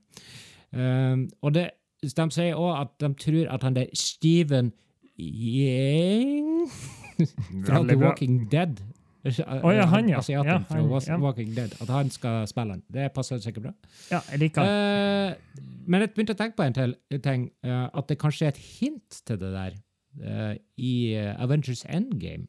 [0.75, 1.69] Um, og det,
[2.03, 4.73] de sier òg at de tror at han der Steven
[5.15, 6.67] Yang
[7.65, 7.95] fra The.
[7.95, 8.83] Walking Dead
[9.25, 10.19] Å, ja, han, ja.
[10.21, 11.17] Asiaten Ja, fra han, ja.
[11.17, 11.73] Walking Dead.
[11.81, 12.83] At han skal spille den.
[12.93, 13.73] Det passer sikkert bra.
[14.11, 14.69] Ja, jeg liker han.
[14.69, 18.53] Uh, men jeg begynte å tenke på en til ting, Uh, at det kanskje er
[18.53, 19.77] et hint til det der
[20.21, 22.45] uh, i eh, Avengers Endgame.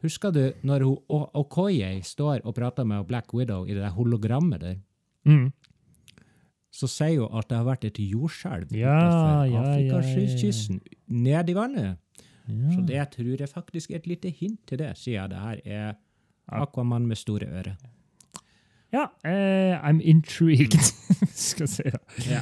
[0.00, 0.96] Husker du når hun,
[1.36, 4.78] Okoye står og prater med Black Widow i det der hologrammet der?
[5.28, 5.50] Mm.
[6.72, 9.98] Så sier hun at det har vært et jordskjelv Ja, utenfor ja, ja, ja, ja.
[9.98, 11.98] Afrikakysten, ned i vannet.
[12.48, 12.72] Ja.
[12.72, 15.96] Så det tror jeg faktisk er et lite hint til det, siden det her er
[16.48, 17.74] Aquaman med store ører.
[18.88, 20.72] Ja, eh, I'm intrigued,
[21.36, 21.90] skal jeg si.
[22.30, 22.40] Ja.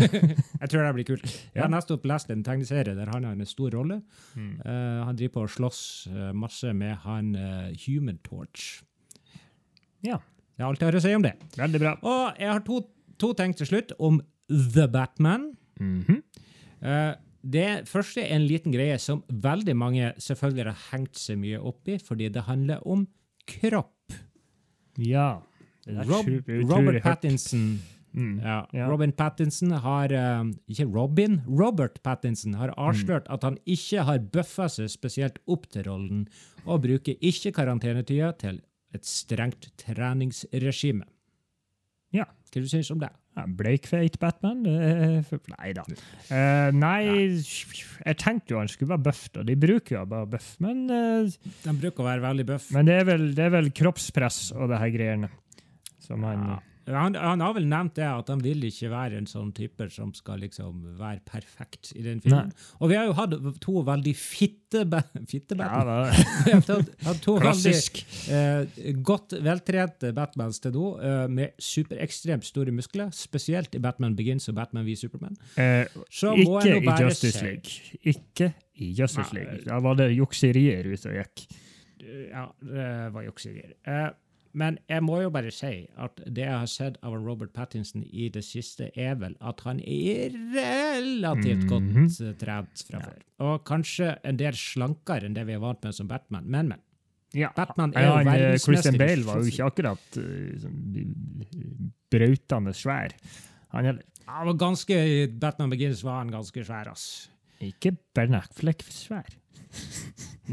[0.62, 1.26] jeg tror det blir kult.
[1.52, 3.98] Jeg har nettopp lest en tegneserie der han har en stor rolle.
[4.32, 4.54] Mm.
[4.64, 8.78] Uh, han driver på å slåss eh, masse med han uh, Human Torch.
[10.04, 10.22] Ja,
[10.56, 11.34] Det er alt jeg har å si om det.
[11.58, 11.94] veldig bra.
[12.00, 12.80] Og jeg har to,
[13.20, 15.50] to ting til slutt om The Batman.
[15.80, 16.22] Mhm.
[16.84, 17.12] Eh,
[17.44, 21.90] det første er en liten greie som veldig mange selvfølgelig har hengt seg mye opp
[21.92, 23.06] i, fordi det handler om
[23.50, 24.14] kropp.
[24.96, 25.42] Ja.
[25.84, 27.02] Rob, Robert.
[27.04, 27.74] Pattinson
[28.14, 28.38] Mm.
[28.38, 28.68] Ja.
[28.72, 28.86] Ja.
[28.90, 34.68] Robin Pattinson har eh, Ikke Robin, Robert Pattinson har avslørt at han ikke har bøffa
[34.70, 36.28] seg spesielt opp til rollen,
[36.64, 38.62] og bruker ikke karantenetida til
[38.94, 41.08] et strengt treningsregime.
[42.14, 42.28] Ja.
[42.52, 43.10] Hva du synes du om det?
[43.34, 44.60] Bleikfeit Batman?
[44.64, 45.82] Nei da.
[46.30, 47.00] Uh, nei,
[47.42, 50.52] jeg tenkte jo han skulle være bøff, og de bruker jo bare bøff.
[50.62, 52.68] Men, uh, De bruker å være veldig bøff.
[52.76, 55.32] men det, er vel, det er vel kroppspress og det her greiene.
[56.04, 56.60] Som han Ja.
[56.86, 60.10] Han, han har vel nevnt det, at han vil ikke være en sånn type som
[60.16, 62.52] skal liksom være perfekt i den filmen.
[62.80, 64.84] Og vi har jo hatt to veldig fitte,
[65.32, 66.02] fitte Ja,
[67.24, 68.02] to Klassisk.
[68.26, 74.16] veldig eh, godt veltrente Batmans til nå, eh, med superekstremt store muskler, spesielt i Batman
[74.18, 75.38] Begins og Batman v Superman.
[75.56, 78.00] Eh, ikke i Justice League.
[78.02, 79.40] Ikke i Justice Nei.
[79.44, 79.64] League.
[79.68, 81.46] Da var det jukserier ute og gikk.
[82.04, 83.72] Ja, det var jukserier.
[83.88, 84.10] Eh,
[84.54, 88.28] men jeg må jo bare si at det jeg har sett av Robert Pattinson i
[88.32, 92.38] det siste, er vel at han er relativt godt mm -hmm.
[92.38, 93.18] trent fra før.
[93.38, 96.44] Og kanskje en del slankere enn det vi er vant med som Batman.
[96.46, 96.80] Men, men.
[97.34, 100.68] Ja, Batman er ja, jo eh, verdensmester Christian Bale var jo ikke akkurat uh,
[102.10, 103.14] brautende svær.
[103.68, 104.02] Han heller.
[104.26, 107.30] Var ganske, Batman Begins var han ganske svær, ass.
[107.60, 109.26] Ikke Ben Affleck svær.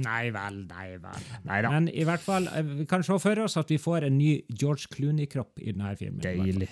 [0.01, 1.25] Nei vel, nei vel.
[1.47, 1.71] Neida.
[1.73, 4.37] Men i hvert fall, eh, vi kan se for oss at vi får en ny
[4.47, 6.21] George Clooney-kropp i denne filmen.
[6.23, 6.69] Deilig.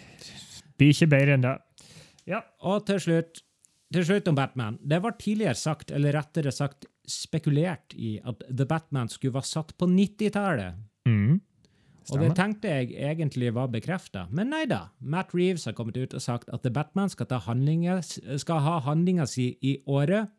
[0.79, 1.57] Blir ikke bedre enn det.
[2.29, 2.39] Ja.
[2.69, 3.41] Og til slutt,
[3.91, 4.79] til slutt om Batman.
[4.79, 9.75] Det var tidligere sagt, eller rettere sagt spekulert i, at The Batman skulle være satt
[9.77, 10.79] på 90-tallet.
[11.09, 11.39] Mm.
[12.09, 14.87] Og det tenkte jeg egentlig var bekrefta, men nei da.
[14.99, 18.01] Matt Reeves har kommet ut og sagt at The Batman skal, ta handlinger,
[18.41, 20.31] skal ha handlinga si i året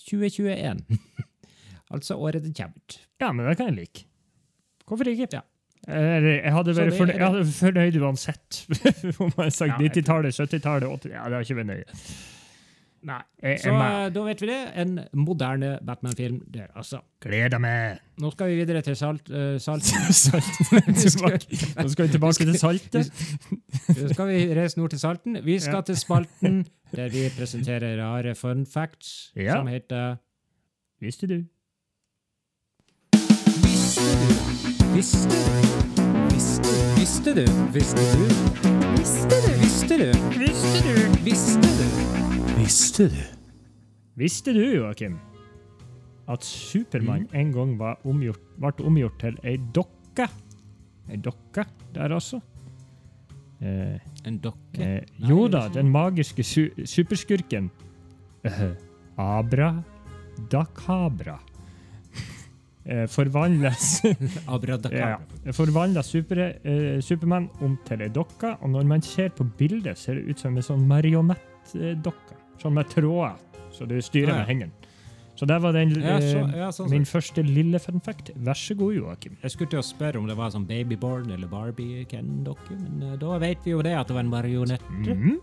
[0.00, 0.84] 2021.
[1.94, 3.00] altså året det kommer.
[3.20, 4.06] Ja, men det kan jeg like.
[4.88, 5.28] Hvorfor ikke?
[5.32, 5.44] Ja.
[5.84, 8.60] Jeg, hadde vært fornøyd, jeg hadde fornøyd uansett.
[9.20, 11.98] Om jeg hadde sagt Ja, 90-tallet, 70-tallet, 80 Ja, det har ikke vært nøye.
[13.04, 13.18] Nei.
[13.42, 14.60] Jeg Så er eh, da vet vi det.
[14.80, 17.02] En moderne Batman-film der, altså.
[17.20, 17.98] Gleder meg.
[18.22, 19.28] Nå skal vi videre til salt.
[19.28, 19.84] Uh, salt.
[20.24, 20.48] Salt.
[21.82, 23.10] Nå skal vi tilbake til saltet.
[23.92, 25.36] Nå skal vi reise nord til Salten.
[25.44, 25.86] Vi skal Ja.
[25.90, 26.62] til spalten
[26.94, 29.56] der vi presenterer rare fun facts Ja.
[29.58, 30.16] som heter
[31.00, 31.42] Visste du?
[34.94, 35.40] Visste du?
[36.32, 37.44] Visste, visste du?
[37.74, 38.28] Visste du?
[38.96, 39.52] Visste du?
[39.60, 40.12] Visste du?
[40.38, 41.24] Visste du?
[41.24, 42.23] Visste du?
[42.64, 43.22] Visste du?
[44.16, 45.18] Visste du, Joakim?
[46.28, 50.26] at Supermann en gang var omgjort, ble omgjort til ei dokke.
[51.12, 52.40] Ei dokke der også.
[53.60, 54.80] Eh, En dokke?
[54.80, 57.70] eh, jo da, den magiske su superskurken
[58.44, 58.72] eh,
[59.20, 59.68] Abra
[60.50, 61.38] Dakabra
[62.84, 64.02] eh, forvandles
[65.94, 70.14] ja, super, eh, Supermann om til ei dokke, og når man ser på bildet, ser
[70.14, 72.40] det ut som en sånn marionettdokke.
[72.62, 73.34] Sånn med tråder,
[73.74, 74.72] så du styrer med hendene.
[75.34, 77.12] Så det var den, Ja, så, eh, ja, sånn, min sånn.
[77.20, 78.30] første lille fun fact.
[78.36, 79.36] Vær så god, Joakim.
[79.42, 83.38] Jeg skulle til å spørre om det var sånn Babyborn eller Barbie-Ken-dokke, men uh, da
[83.42, 84.82] vet vi jo det at det var en marionett.
[84.90, 85.38] Mhm.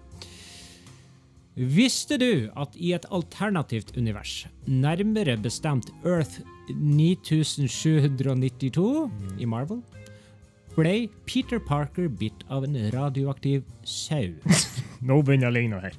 [1.57, 9.81] Visste du at i et alternativt univers, nærmere bestemt Earth 9792 i Marvel,
[10.77, 14.31] ble Peter Parker bitt av en radioaktiv sau?
[15.03, 15.91] Nå begynner det å ligne her.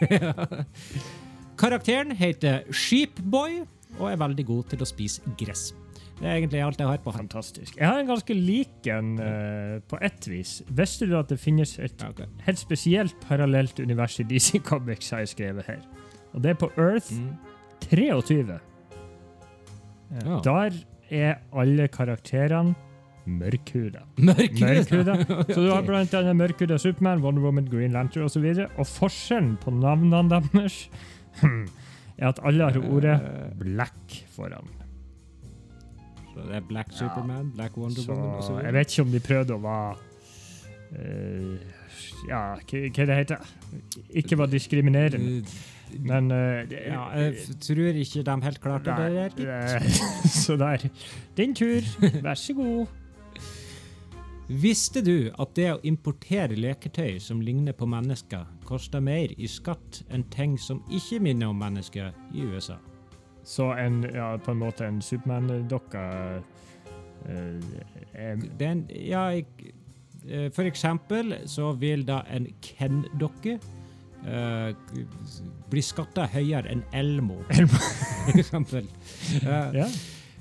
[1.60, 3.62] Karakteren heter Sheepboy
[3.96, 5.70] og er veldig god til å spise gress.
[6.16, 7.26] Det er egentlig alt jeg har på han.
[7.26, 7.76] Fantastisk.
[7.76, 10.58] Jeg har en ganske lik en eh, på ett vis.
[10.78, 12.22] Visste du at det finnes et Ja, ok.
[12.46, 15.82] helt spesielt parallelt univers i DC Comics, har jeg skrevet her.
[16.32, 17.36] Og det er på Earth Mm.
[17.90, 18.56] 23.
[18.56, 20.40] Eh, Ja.
[20.44, 20.72] Der
[21.10, 22.74] er alle karakterene
[23.26, 24.04] mørkhuda.
[24.18, 25.16] Mørkhuda.
[25.54, 28.44] Så du har blant annet mørkhuda Superman, Wonder Woman, Green Lantern osv.
[28.44, 30.80] Og, så og forskjellen på navnene deres
[32.18, 34.68] er at alle har ordet Eh, black foran.
[36.36, 38.64] Så det er Black Superman, Black Wonder Så Woman osv.
[38.64, 39.94] jeg vet ikke om de prøvde å være
[40.92, 41.54] uh,
[42.28, 43.46] Ja, hva, det heter
[44.20, 45.44] Ikke være diskriminerende,
[46.04, 49.88] men uh, det- Ja, jeg tror ikke de helt klarte det der.
[50.44, 50.88] Så der.
[51.36, 51.80] Din tur.
[52.22, 52.86] Vær så god.
[54.46, 60.04] Visste du at det å importere leketøy som ligner på mennesker, koster mer i skatt
[60.14, 62.76] enn ting som ikke minner om mennesker i USA?
[63.42, 66.04] Så en, ja, på en måte en Supermann-dokke
[67.26, 67.66] uh,
[68.14, 73.58] en, ja, eh, for eksempel så vil da en Ken-dokke
[74.26, 74.72] Uh,
[75.70, 77.78] bli skatta høyere enn Elmo, Elmo.
[78.24, 78.88] for eksempel.
[79.46, 79.92] Uh, yeah.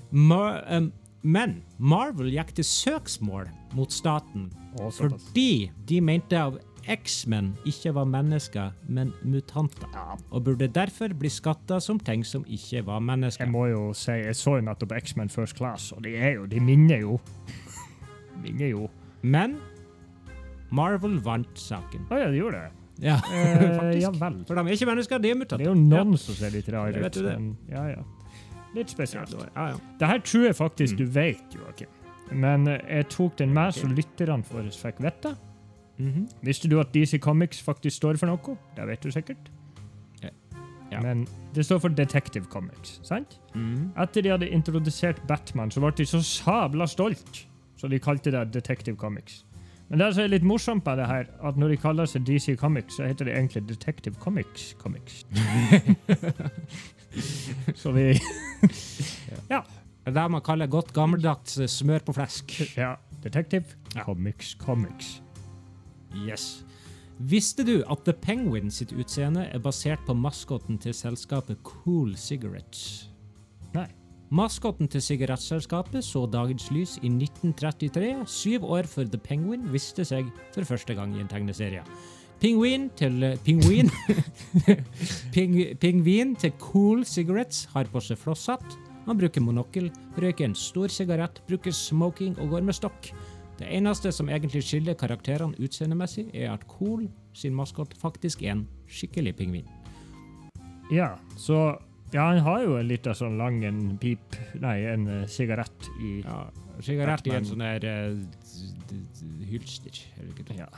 [0.09, 0.39] Ma
[0.71, 0.87] em,
[1.25, 4.99] men Marvel gikk til søksmål mot staten såpass.
[4.99, 9.87] fordi de mente av X-Men ikke var mennesker, men mutanter.
[9.95, 10.13] Ja.
[10.29, 13.47] Og burde derfor bli skatta som ting som ikke var mennesker.
[13.47, 16.45] Jeg må jo si, jeg så jo nettopp X-Men First Class, og de er jo,
[16.45, 17.17] de minner jo
[18.43, 18.89] Minner jo.
[19.23, 19.57] Men
[20.75, 22.05] Marvel vant saken.
[22.11, 22.71] Å ja, de gjorde det.
[23.09, 24.01] Ja, Eh, faktisk.
[24.05, 24.37] ja vel.
[24.47, 25.65] For de er ikke mennesker, de er Det mutanter.
[25.65, 27.23] er jo noen som ser litt rare Det vet ut.
[27.23, 27.35] du det.
[27.39, 28.03] men Ja, ja.
[28.75, 29.31] Litt spesielt.
[29.55, 29.75] ja, ja.
[29.99, 30.97] Det her tror jeg faktisk Mm.
[30.97, 31.87] du vet, Joakim.
[32.31, 35.35] Men eh, jeg tok den med så lytterne våre fikk vite.
[35.97, 36.27] Mhm.
[36.43, 38.57] Visste du at DC Comics faktisk står for noe?
[38.75, 39.37] Det vet du sikkert.
[40.91, 40.99] Ja.
[41.01, 43.39] Men det står for Detective Comics, sant?
[43.55, 43.91] Mhm.
[43.97, 48.51] Etter de hadde introdusert Batman, så ble de så sabla stolt, så de kalte det
[48.53, 49.45] Detective Comics.
[49.89, 52.55] Men det som er litt morsomt med det her, at når de kaller seg DC
[52.57, 55.25] Comics, så heter det egentlig Detective Comics Comics.
[57.81, 58.11] så vi
[59.49, 62.59] Det er det man kaller godt gammeldags eh, smør på flesk.
[62.77, 64.03] Ja, Detective Ja.
[64.03, 65.21] Comics Comics.
[66.13, 66.63] Yes.
[67.17, 73.09] Visste du at The Penguin sitt utseende er basert på maskotten til selskapet Cool Cigarettes?
[73.73, 73.87] Nei.
[74.35, 80.31] Maskotten til sigarettselskapet så dagens lys i 1933, syv år før The Penguin viste seg
[80.53, 81.83] for første gang i en tegneserie.
[82.41, 83.89] Pingvin til eh, Pingvin
[85.33, 88.75] Ping, Pingvin til Cool Cigarettes har på seg flosshatt.
[89.05, 93.11] Han bruker monokkel, røyker en stor sigarett, bruker smoking og går med stokk.
[93.59, 97.05] Det eneste som egentlig skiller karakterene utseendemessig, er at Cool
[97.37, 99.67] sin maskot faktisk er en skikkelig pingvin.
[100.91, 101.77] Ja, så
[102.13, 106.11] Ja, han har jo en liten sånn lang en pip Nei, en eh, sigarett i
[106.21, 106.45] Ja,
[106.85, 108.99] sigarett i en sånn der uh,
[109.49, 109.97] hylster.
[110.19, 110.69] eller hva det Ja.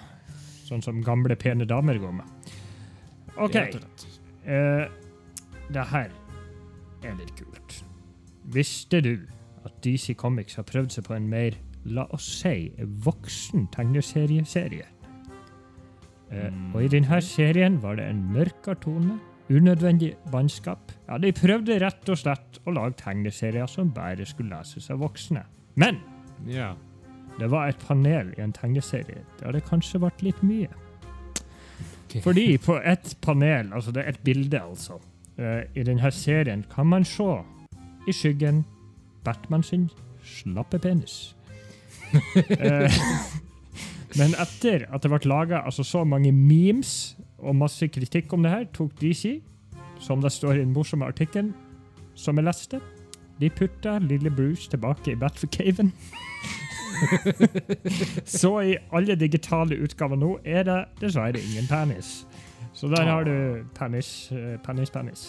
[0.68, 2.52] Sånn som gamle, pene damer går med.
[3.38, 3.56] OK.
[3.56, 4.84] Eh,
[5.72, 6.12] det her
[7.06, 7.80] er litt kult.
[8.52, 9.14] Visste du
[9.68, 11.56] at DC Comics har prøvd seg på en mer,
[11.88, 12.70] la oss si,
[13.06, 14.94] voksen tegneserieserie?
[16.28, 16.74] Mm.
[16.76, 19.14] og i denne serien var det en mørkere tone,
[19.48, 20.92] unødvendig bannskap.
[21.08, 25.46] Ja, de prøvde rett og slett å lage tegneserier som bare skulle leses av voksne.
[25.80, 26.02] Men
[26.46, 26.74] Ja.
[27.40, 30.70] Det var et panel i en tegneserie Det hadde kanskje vært litt mye.
[32.08, 32.22] Okay.
[32.26, 35.00] Fordi på et panel, altså det er et bilde altså,
[35.38, 37.30] eh, i denne serien kan man se
[38.08, 38.66] i skyggen
[39.24, 39.90] Batman sin
[40.24, 41.36] slappe penis.
[42.50, 42.92] Eh,
[44.18, 48.54] Men etter at det ble laga altså, så mange memes og masse kritikk om det
[48.54, 49.42] her, tok DC,
[50.02, 51.54] som det står i den morsomme artikkelen,
[52.16, 52.80] som jeg leste.
[53.38, 55.94] De putta lille Bruce tilbake i Batforcaven.
[58.40, 62.26] Så i alle digitale utgaver nå er det dessverre ingen penis.
[62.78, 65.28] Så der har du penis, eh, penis, penis.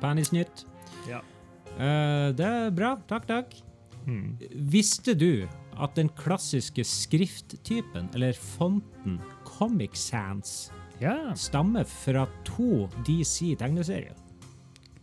[0.00, 0.64] Penisnytt.
[1.08, 1.20] Ja.
[1.76, 2.94] Uh, det er bra.
[3.08, 3.54] Takk, takk.
[4.06, 4.38] Hmm.
[4.72, 5.44] Visste du
[5.80, 14.14] at den klassiske skrifttypen, eller fonten, Comic Sans, Ja, stammer fra to DC-tegneserier?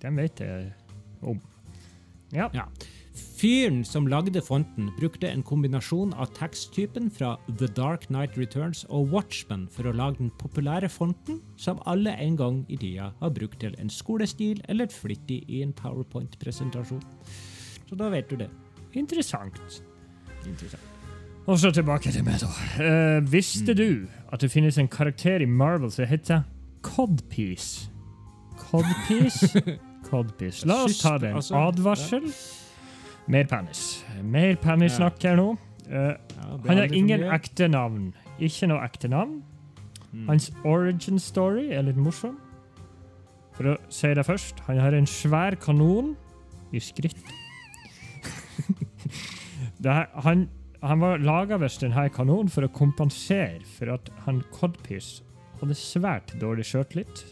[0.01, 0.69] den vet jeg
[1.21, 1.41] om.
[2.31, 2.47] Ja.
[2.53, 2.69] Ja.
[3.39, 9.13] Fyren som lagde fonten, brukte en kombinasjon av teksttypen fra The Dark Knight Returns og
[9.13, 13.61] Watchmen for å lage den populære fonten, som alle en gang i tida har brukt
[13.63, 17.03] til en skolestil eller flittig i en PowerPoint-presentasjon.
[17.87, 18.49] Så da vet du det.
[18.99, 19.59] Interessant.
[20.43, 20.83] Interessant.
[21.47, 22.51] Og så tilbake til meg, da.
[22.77, 26.43] Uh, visste du at det finnes en karakter i Marvel som heter
[26.85, 27.87] Codpiece?
[28.67, 29.79] Codpiece?
[30.09, 30.67] Codpiece.
[30.67, 31.31] La oss ta det.
[31.31, 32.27] En Altså, advarsel.
[33.29, 34.03] Mer penis.
[34.25, 35.51] Mer penissnakk her nå.
[35.89, 36.13] Uh,
[36.65, 38.11] han har ingen ekte navn.
[38.41, 39.39] Ikke noe ekte navn.
[40.11, 40.27] Mm.
[40.31, 42.39] Hans origin story er litt morsom.
[43.57, 46.15] For å si det først, han har en svær kanon
[46.73, 47.19] i skritt.
[49.85, 50.47] her, han,
[50.81, 55.25] han var laga visst denne kanonen for å kompensere for at han Codpiece
[55.59, 57.25] hadde svært dårlig sjøltillit.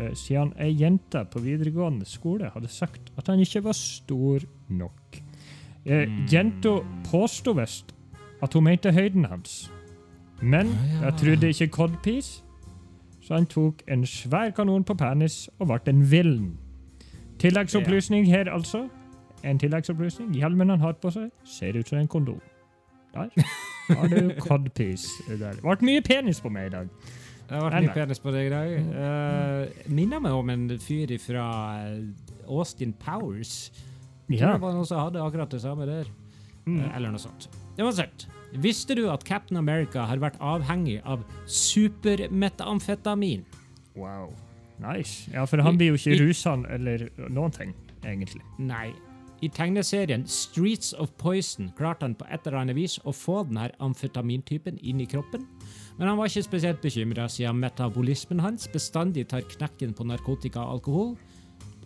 [0.00, 5.20] eh, Siden ei jente på videregående skole hadde sagt at han ikke var stor nok.
[5.88, 6.26] Eh, Mm.
[6.32, 6.68] Jenta
[7.10, 7.94] påsto visst
[8.42, 9.70] at hun mente høyden hans.
[10.42, 12.42] Men Ah, jeg trodde ikke Codpiece,
[13.22, 16.58] så han tok en svær kanon på penis og ble en villen.
[17.38, 18.88] Tilleggsopplysning her, altså.
[19.44, 20.34] En tilleggsopplysning.
[20.34, 22.40] Hjelmen han har på seg, ser ut som en kondom.
[23.14, 23.28] Der
[23.98, 25.08] har du Codpiece.
[25.28, 26.88] Det ble mye penis på meg i dag.
[27.48, 28.72] Det har vært mye penis på deg i dag.
[28.92, 31.46] Uh, minner meg om en fyr fra
[32.48, 33.72] Austin Powers.
[34.28, 36.06] Jeg tror det var noen som hadde akkurat det samme der.
[36.66, 36.80] Mm.
[36.84, 37.48] Eh, Eller noe sånt.
[37.78, 38.26] Uansett.
[38.52, 43.44] Visste du at Captain America har vært avhengig av supermetamfetamin?
[43.96, 44.32] Wow.
[44.78, 45.28] Nice.
[45.32, 48.42] Ja, for han blir jo ikke I- rusa eller noen ting, egentlig.
[48.58, 48.92] Nei.
[49.40, 53.70] I tegneserien Streets of Poison klarte han på et eller annet vis å få denne
[53.80, 55.46] amfetamintypen inn i kroppen,
[55.98, 60.72] men han var ikke spesielt bekymra siden metabolismen hans bestandig tar knekken på narkotika og
[60.80, 61.16] alkohol,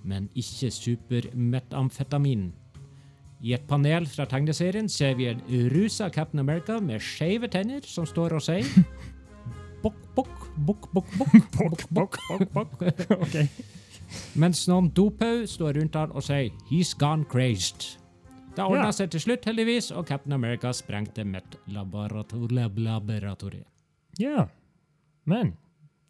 [0.04, 2.52] men ikke supermetamfetamin.
[3.42, 5.40] I et panel fra tegneserien ser vi en
[5.74, 8.64] rusa Captain America med skeive tenner som står og sier
[9.82, 12.18] bokk, bokk, bokk, bokk, bokk, bokk, bokk,
[12.54, 12.82] bokk, bokk.
[13.18, 13.48] Ok.
[14.36, 17.96] Mens noen dopau står rundt han og sier 'he's gone crazed'.
[18.54, 18.90] Det ordna Ja.
[18.92, 23.66] seg til slutt, heldigvis, og Captain America sprengte Met-laboratoriet.
[24.18, 24.46] Ja.
[25.24, 25.56] Men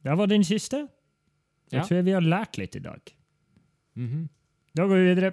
[0.04, 0.76] det var din siste.
[1.72, 1.84] Jeg Ja.
[1.86, 3.00] tror vi har lært litt i dag.
[3.94, 4.28] Mhm.
[4.76, 5.32] Da går vi videre.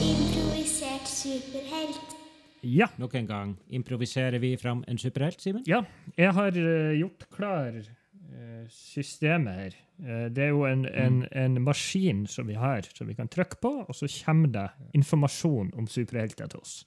[0.00, 2.16] Improvisert superhelt.
[2.62, 2.88] Ja.
[2.96, 5.64] Nok en gang improviserer vi fram en superhelt, Simen.
[5.66, 5.82] Ja,
[6.16, 9.78] jeg har uh, gjort klar uh, systemet her.
[9.98, 13.56] Uh, det er jo en, en, en maskin som vi har, som vi kan trykke
[13.62, 16.82] på, og så kommer det informasjon om superhelter til oss.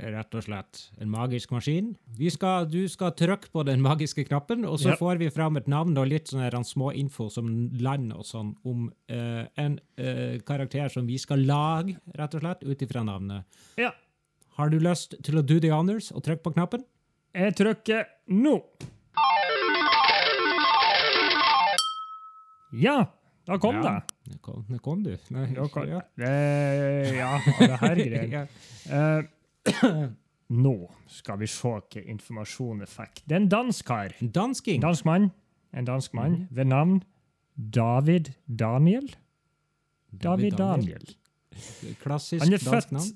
[0.00, 1.90] Rett og slett en magisk maskin.
[2.16, 5.00] Vi skal, du skal trykke på den magiske knappen, og så yep.
[5.00, 7.50] får vi fram et navn og litt sånne små info som
[7.80, 12.64] land og sånn om uh, en uh, karakter som vi skal lage, rett og slett,
[12.64, 13.60] ut ifra navnet.
[13.80, 13.92] Ja.
[14.56, 16.86] Har du lyst til å do the honors og trykke på knappen?
[17.36, 18.56] Jeg trykker nå.
[22.70, 22.96] Ja,
[23.46, 23.82] da kom Ja.
[23.82, 24.14] det.
[24.30, 25.12] Nå kom, kom du.
[25.34, 26.00] Nei, kom, ja.
[26.16, 27.16] det.
[27.18, 28.28] Ja, det her greier.
[28.90, 29.18] Ja.
[29.18, 29.24] Eh,
[30.64, 30.74] nå
[31.10, 33.22] skal vi se hva informasjonen fikk.
[33.26, 34.14] Det er en dansk kar.
[34.20, 34.80] En Dansking.
[34.82, 35.30] Dansk mann,
[35.76, 37.00] en dansk mann ved navn
[37.54, 39.10] David Daniel.
[40.10, 41.04] David Daniel.
[42.02, 43.10] Klassisk dansk født navn.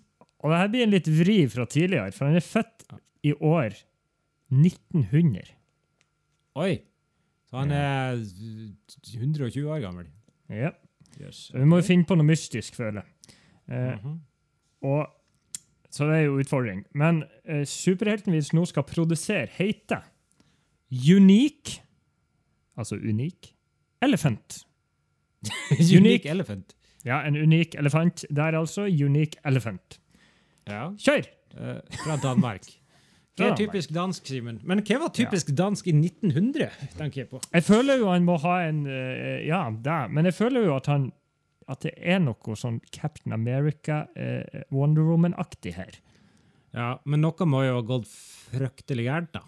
[0.45, 2.85] Og det her blir en litt vri fra tidligere, for han er født
[3.25, 3.79] i år
[4.53, 5.55] 1900.
[6.61, 6.75] Oi!
[7.49, 10.07] Så han er 120 år gammel.
[10.53, 10.71] Ja.
[11.21, 11.49] Yes.
[11.51, 11.61] okay.
[11.63, 13.37] vi må jo finne på noe mystisk, føler jeg.
[13.71, 14.17] Eh, Mhm.
[14.83, 15.07] og,
[15.95, 16.83] så det er jo utfordring.
[16.99, 20.03] Men eh, superhelten vi nå skal produsere, heter
[20.91, 21.81] Unique
[22.75, 23.53] Altså unik
[24.03, 24.65] Elephant.
[25.99, 26.75] Unique Elephant.
[27.05, 28.89] Ja, en unik elefant der, altså.
[28.89, 30.01] Unique Elephant.
[30.67, 30.89] Ja.
[30.99, 31.29] Kjør!
[31.59, 32.67] eh, fra Danmark.
[33.39, 34.61] Hva er typisk dansk, Simen?
[34.63, 37.41] Men hva var typisk dansk i 1900, tenker jeg på.
[37.51, 39.97] Jeg føler jo han må ha en eh, Ja, det.
[40.15, 41.09] Men jeg føler jo at han
[41.71, 45.99] at det er noe sånn Captain America, eh, Wonder Woman-aktig her.
[46.75, 49.45] Ja, Men noe må jo ha gått fryktelig gærent, da.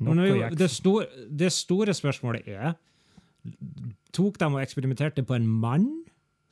[0.00, 0.22] Men
[0.56, 2.78] det, store, det store spørsmålet er
[4.16, 5.86] Tok de og eksperimenterte på en mann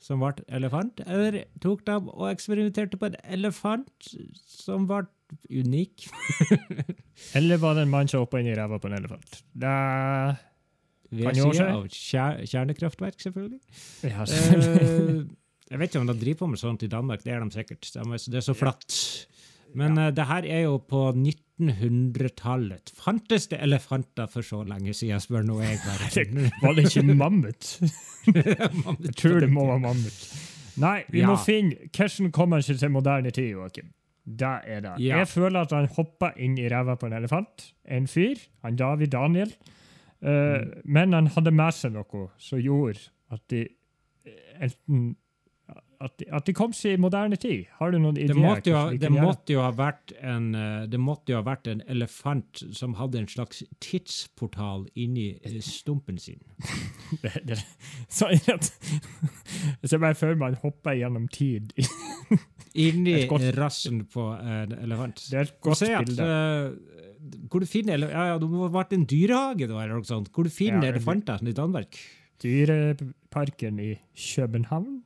[0.01, 4.11] som ble elefant, eller tok de og eksperimenterte på en elefant
[4.47, 5.03] som ble
[5.51, 6.07] unik?
[7.37, 9.41] Eller var det en mann som hoppa inn i ræva på en elefant?
[9.53, 9.73] Det
[11.11, 11.25] Ved
[11.65, 13.59] av kjer kjernekraftverk, selvfølgelig.
[14.03, 14.81] ja, selvfølgelig.
[14.81, 15.23] Eh,
[15.69, 17.89] jeg vet ikke om de driver på med sånt i Danmark, det er de sikkert.
[17.95, 19.25] Er- Det er så flatt.
[19.77, 22.91] Men eh, det her er jo på 1900-tallet.
[22.97, 26.09] Fantes det elefanter for så lenge siden, spør nå jeg bare.
[26.63, 27.69] Var det ikke mammut?
[28.29, 30.19] Jeg tror det må være mammut.
[30.79, 33.89] Nei, vi må finne hvordan kommer seg til moderne tid, Joakim.
[34.29, 34.93] Det er det.
[35.01, 35.17] Ja.
[35.23, 37.71] Jeg føler at han hoppa inn i ræva på en elefant.
[37.89, 39.51] En fyr, han David Daniel.
[40.21, 40.81] Eh, Mm.
[40.83, 43.61] Men han hadde med seg noe som gjorde at de
[44.25, 45.15] eh, enten
[45.99, 47.65] at de, at de kom seg i moderne tid.
[47.75, 48.31] Har du noen ideer?
[48.31, 51.67] Det måtte, jo, det, måtte jo ha vært en, eh, det måtte jo ha vært
[51.67, 56.39] en elefant som hadde en slags tidsportal inni eh, stumpen sin.
[57.23, 57.33] det?
[57.51, 57.59] det,
[58.07, 58.71] så at,
[59.91, 61.75] Jeg bare føler man hopper gjennom tid.
[62.79, 63.25] Inni
[63.59, 65.19] rassen på en elefant.
[65.27, 66.29] Det er et godt bilde.
[66.31, 67.08] eh,
[67.49, 70.29] hvor du finner ja, ja, Det må ha vært en dyrehage, da, eller noe sånt.
[70.33, 71.97] Hvor du finner Ja, elefanter i Danmark.
[72.43, 75.01] Dyreparken i København.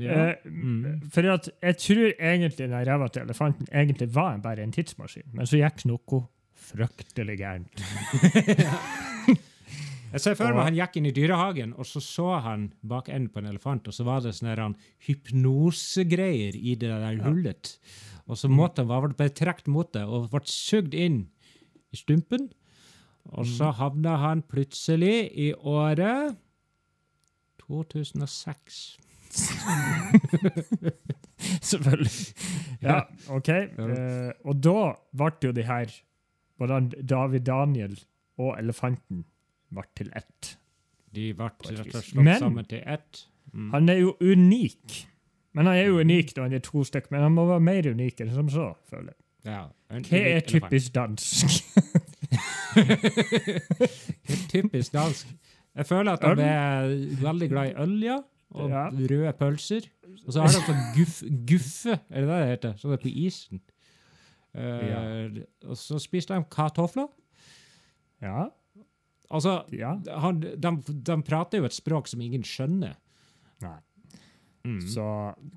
[0.00, 1.00] Eh, Mm.
[1.12, 5.46] For at jeg tror egentlig den ræva til elefanten egentlig var bare en tidsmaskin, men
[5.46, 6.22] så gikk noe
[6.56, 7.82] fryktelig gærent.
[10.10, 13.30] Jeg ser for meg han gikk inn i dyrehagen, og så så han bak enden
[13.30, 14.72] på en elefant, og så var det sånne
[15.06, 17.76] hypnosegreier i det der hullet.
[18.26, 21.28] Og så måtte han var bare trukket mot det, og ble sugd inn
[21.90, 22.50] i stumpen.
[23.30, 26.34] Og så havna han plutselig i året
[27.62, 28.98] 2006.
[31.70, 32.34] Selvfølgelig.
[32.82, 33.50] Ja, OK.
[33.78, 34.78] Uh, og da
[35.14, 35.92] ble jo de her
[36.60, 37.94] Både David Daniel
[38.36, 39.22] og elefanten
[39.74, 40.56] ble til ett.
[41.14, 43.26] De ble rett og slett slått Men- sammen til ett.
[43.52, 43.70] Mm.
[43.72, 45.06] Han er jo unik.
[45.54, 47.10] Men han er jo unik da han er to stykker.
[47.10, 49.16] men han må være mer unik enn som så, føler jeg.
[49.44, 51.46] Ja, Hva er typisk dansk?
[54.50, 55.26] Typisk dansk.
[55.74, 56.92] Jeg føler at de er
[57.22, 58.18] veldig glad i øl, ja.
[58.50, 58.88] Og Ja.
[58.90, 59.80] røde pølser.
[60.26, 62.72] Og så har de sånn guff, guffe, er det det det heter?
[62.78, 63.60] Sånn det er på isen.
[64.54, 67.06] Eh, Og så spiser de kartofler.
[68.22, 68.48] Ja.
[69.30, 69.92] Altså, ja.
[70.20, 70.70] han, de,
[71.06, 72.96] de prater jo et språk som ingen skjønner.
[73.62, 73.76] Nei.
[74.66, 74.80] Mm.
[74.92, 75.04] Så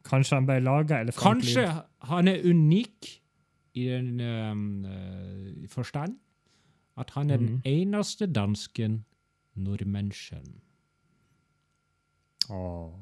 [0.08, 1.02] kanskje han ble laga.
[1.18, 1.66] Kanskje
[2.08, 3.10] han er unik
[3.76, 6.20] i den um, eh, forstand
[7.02, 7.62] at han er den Mhm.
[7.66, 9.00] eneste dansken
[9.56, 10.12] nordmenn
[12.50, 12.94] Å Åh,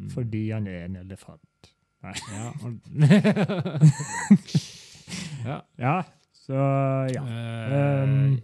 [0.00, 0.10] Mm.
[0.10, 1.70] fordi han er en elefant.
[2.02, 2.12] Nei.
[2.32, 2.52] Ja,
[5.46, 5.60] ja.
[5.78, 6.02] Ja,
[6.34, 6.58] så
[7.14, 7.22] ja.
[7.22, 8.40] Uh, Um,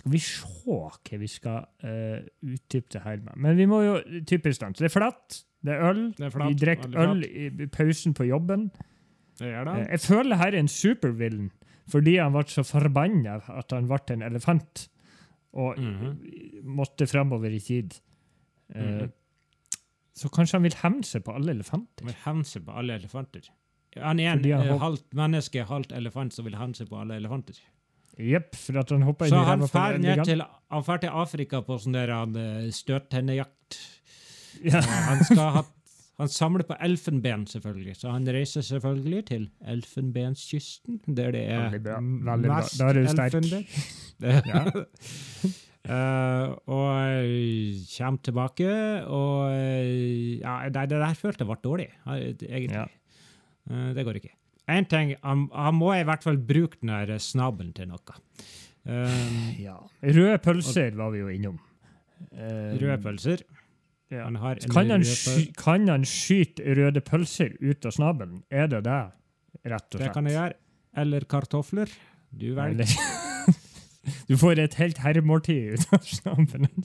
[0.00, 3.36] skal vi se hva vi skal uh, utdype det her med.
[3.36, 3.96] Men vi må jo
[4.28, 4.78] typisk dans.
[4.78, 6.04] Det er flatt, det er øl.
[6.16, 8.70] Det er flatt, vi drikker øl i pausen på jobben.
[9.40, 9.74] det gjør det.
[9.76, 9.88] det.
[9.90, 11.50] jeg føler her er en supervillain
[11.90, 14.84] fordi han ble så forbanna at han ble en elefant
[15.58, 16.12] og Mhm.
[16.62, 17.96] måtte fremover i tid.
[18.74, 19.10] Uh, mm -hmm.
[20.14, 22.04] Så kanskje han vil hevne seg på alle elefanter?
[22.04, 23.50] Han vil hevne seg på alle elefanter.
[23.96, 27.58] Han er en han halvt menneske, halvt elefant som vil hevne seg på alle elefanter.
[28.18, 30.86] Jepp, for at han hoppa inn Så i han ræva på drar ned til, han
[30.86, 33.78] drar til Afrika på sånn der han, eh, støttennejakt.
[34.64, 34.80] ja.
[34.80, 35.62] Eh, Han skal ha
[36.20, 37.94] han samler på elfenben, selvfølgelig.
[37.96, 41.94] Så han reiser selvfølgelig til Elfenbenskysten, der det er Veldig bra,
[42.28, 42.58] veldig bra.
[42.58, 43.34] mest Da er du sterk.
[43.40, 43.64] elfenben.
[45.80, 47.30] Eh, og
[47.96, 48.66] kommer tilbake,
[49.08, 49.48] og
[50.42, 52.76] ja, nei, Det der følte jeg ble dårlig, egentlig.
[52.76, 52.84] Ja.
[53.70, 54.34] Uh, det går ikke.
[54.70, 58.18] En ting, han, han må i hvert fall bruke den snabelen til noe.
[58.84, 59.76] Um, ja.
[60.02, 61.58] Røde pølser var vi jo innom.
[62.32, 63.44] Um, røde pølser.
[64.10, 64.24] Ja.
[64.24, 68.42] Han har Kan han, sky kan han skyte røde pølser ut av snabelen?
[68.50, 69.00] Er det det,
[69.62, 70.08] rett og slett?
[70.08, 70.58] Det kan jeg gjøre.
[70.98, 71.98] Eller kartofler.
[72.30, 72.90] Du velger.
[74.26, 76.84] Du får et helt herremåltid ut av snabelen.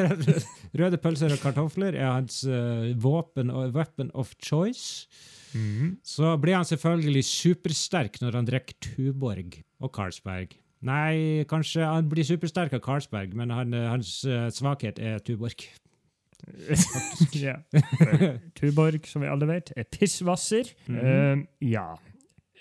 [0.78, 5.08] Røde pølser og kartofler er hans uh, våpen og weapon of choice.
[5.54, 5.96] Mhm.
[6.02, 10.56] Så blir han selvfølgelig supersterk når han drikker Tuborg og Carlsberg.
[10.84, 15.64] Nei, kanskje han blir supersterk av Carlsberg, men han, eh, hans eh, svakhet er Tuborg.
[17.46, 17.56] ja.
[18.58, 20.74] Tuborg, som vi alle vet, er pissvasser.
[20.86, 21.40] -hmm.
[21.40, 21.94] uh, ja.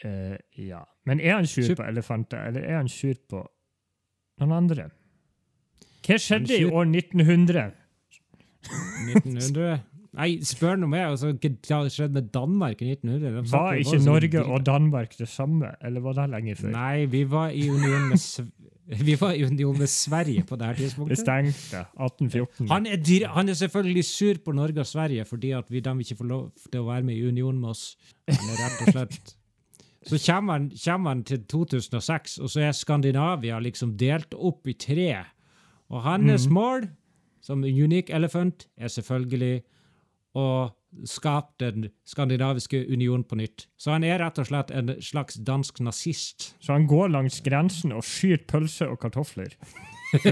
[0.06, 0.84] Uh, ja.
[1.06, 3.44] Men er han sur sur på elefanter, eller er han sur på
[4.40, 4.90] noen andre?
[6.08, 7.72] Hva skjedde i år 1900?
[9.16, 9.80] 1900
[10.14, 11.08] Nei, spør nå meg.
[11.10, 13.42] Altså, hva skjedde med Danmark i 1900?
[13.42, 16.70] De Var ikke Norge og Danmark det samme, eller var det lenge før?
[16.76, 18.46] Nei, vi var i union med Sv
[19.08, 21.18] Vi var i union med Sverige på det her Det tidspunktet.
[21.18, 22.68] stengte 1814.
[22.68, 26.18] Han er, han er selvfølgelig sur på Norge og Sverige fordi at vi, de ikke
[26.20, 27.96] får lov til å være med i union med oss.
[28.28, 29.36] Han er rett og slett.
[30.10, 34.74] Så kommer han, kommer han til 2006, og så er Skandinavia liksom delt opp i
[34.76, 35.22] tre.
[35.88, 36.90] Og hans mål,
[37.42, 39.62] som Unique Elephant, er selvfølgelig
[40.38, 40.46] å
[41.10, 43.68] skape den skandinaviske union på nytt.
[43.82, 46.52] Så han er rett og slett en slags dansk nazist.
[46.62, 49.56] Så han går langs grensen og skyter pølse og kartofler.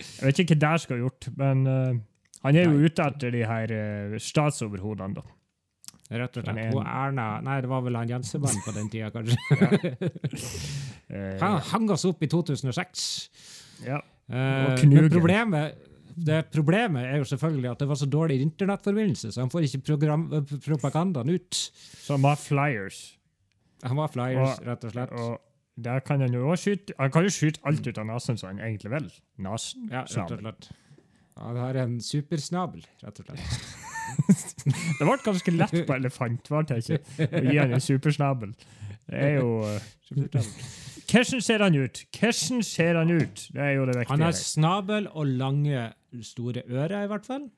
[0.00, 1.98] Jeg vet ikke hva det skal ha gjort, men uh,
[2.44, 2.88] han er jo Nei.
[2.88, 5.24] ute etter de her uh, statsoverhodene, da.
[6.10, 6.58] Rett og slett.
[6.58, 9.36] er Og Erna Nei, det var vel han Jensemann på den tida, kanskje.
[11.10, 13.00] Eh, Han hang oss opp i 2006.
[13.82, 13.96] ja.
[14.30, 14.92] Og knugen.
[14.94, 15.80] men problemet,
[16.16, 20.08] det problemet er jo selvfølgelig at det var så dårlig internettforbindelse, så han får ikke
[20.08, 21.54] eh, propagandaen ut.
[22.00, 23.00] Så han har flyers.
[23.82, 25.12] Han var flyers, Og- rett og slett.
[25.12, 25.40] Og
[25.80, 28.50] der kan han jo også skyte Han kan jo skyte alt ut av nesen som
[28.50, 29.10] han egentlig vil.
[29.38, 29.88] Nasen.
[29.90, 30.70] Ja, rett og slett.
[31.40, 33.78] Han har en supersnabel, rett og slett.
[34.98, 37.28] Det ble ganske lett på elefant, var det ikke?
[37.30, 38.52] Å gi han en supersnabel.
[39.06, 39.86] Det er jo eh,
[41.10, 42.02] Hvordan ser han ut?
[42.14, 43.46] Hvordan ser han ut?
[43.54, 44.12] Det er jo det viktige.
[44.12, 45.86] Han har snabel og lange,
[46.26, 47.48] store ører, i hvert fall.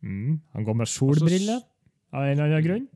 [0.00, 0.40] Mm.
[0.54, 1.62] Han går med solbriller
[2.14, 2.86] av en eller annen grunn.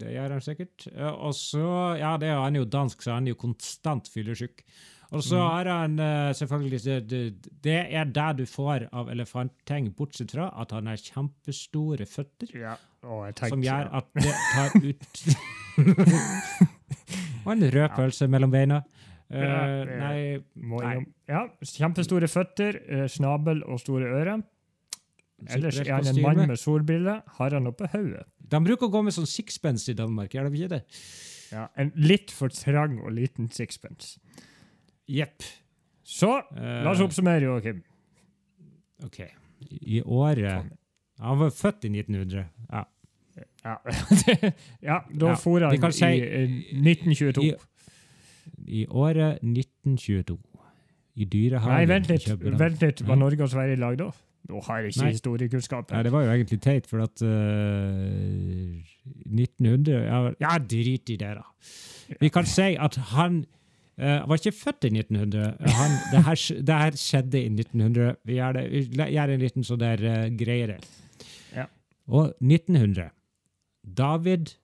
[0.00, 0.86] Det gjør han sikkert.
[1.10, 1.66] Og så,
[2.00, 4.64] ja, det er, han er jo dansk, så han er jo konstant fyllesyk.
[5.10, 6.78] Og så har han eh, selvfølgelig
[7.10, 7.18] det,
[7.64, 12.76] det, er det du får av elefantting, bortsett fra at han har kjempestore føtter, Ja.
[13.00, 15.20] Jeg tenkte, som gjør at det tar ut
[17.46, 18.82] Og en rød pølse mellom beina.
[19.30, 20.94] Eh, Ja, nei, Nei.
[21.28, 24.42] ja, Kjempestore føtter, eh, snabel og store ører.
[25.48, 27.22] Ellers er han en mann med solbriller.
[27.38, 28.24] Har han oppe hodet?
[28.50, 30.82] De bruker å gå med sånn sixpence i Danmark, gjør de ikke det?
[31.52, 34.18] Ja, en litt for trang og liten sixpence.
[35.08, 35.42] Jepp.
[36.04, 37.82] Så Eh, la oss oppsummere, Joakim.
[39.04, 39.20] OK.
[39.86, 40.70] I året
[41.20, 42.46] Han var født i 1900.
[42.72, 42.84] Ja.
[43.64, 43.76] Ja,
[44.82, 47.44] ja da Ja, for han si- i eh, 1922.
[47.44, 47.54] I,
[48.66, 50.38] I året 1922.
[51.20, 52.26] I dyrehagen Nei, vent litt.
[52.40, 53.04] Vent litt.
[53.06, 54.10] Var Norge og Sverige i lag da?
[54.48, 55.12] Nå har jeg ikke Nei.
[55.14, 55.92] historiekunnskap.
[55.92, 57.28] Nei, det var jo egentlig teit, for at uh,
[59.28, 61.44] 1900 ja, ja, drit i det, da.
[62.20, 63.42] Vi kan si at han
[64.00, 65.52] uh, var ikke født i 1900.
[65.76, 66.40] Han, det, her,
[66.70, 68.16] det her skjedde i 1900.
[68.24, 70.80] Vi gjør, det, vi gjør en liten sånn der uh, greiere.
[71.54, 71.68] Ja.
[72.08, 73.10] Og 1900
[73.84, 74.54] David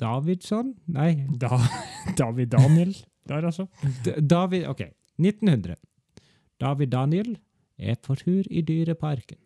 [0.00, 0.74] Davidsson?
[0.92, 1.58] Nei, Da,
[2.20, 2.94] David Daniel
[3.26, 3.66] der, altså.
[4.04, 4.82] D David OK.
[5.18, 5.74] 1900.
[6.60, 7.36] David Daniel
[7.78, 9.38] er på tur i Dyreparken.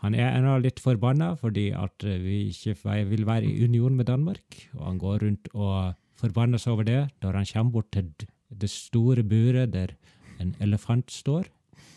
[0.00, 2.76] Han er ennå litt forbanna fordi at eh, vi ikke
[3.10, 4.68] vil være i union med Danmark.
[4.78, 8.12] Og han går rundt og forbanner seg over det når han kommer bort til
[8.50, 9.94] det store buret der
[10.40, 11.44] en elefant står,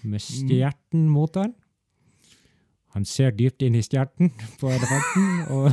[0.03, 1.53] med stjerten mot han.
[2.93, 4.29] Han ser dypt inn i stjerten
[4.59, 5.71] på elefanten, og,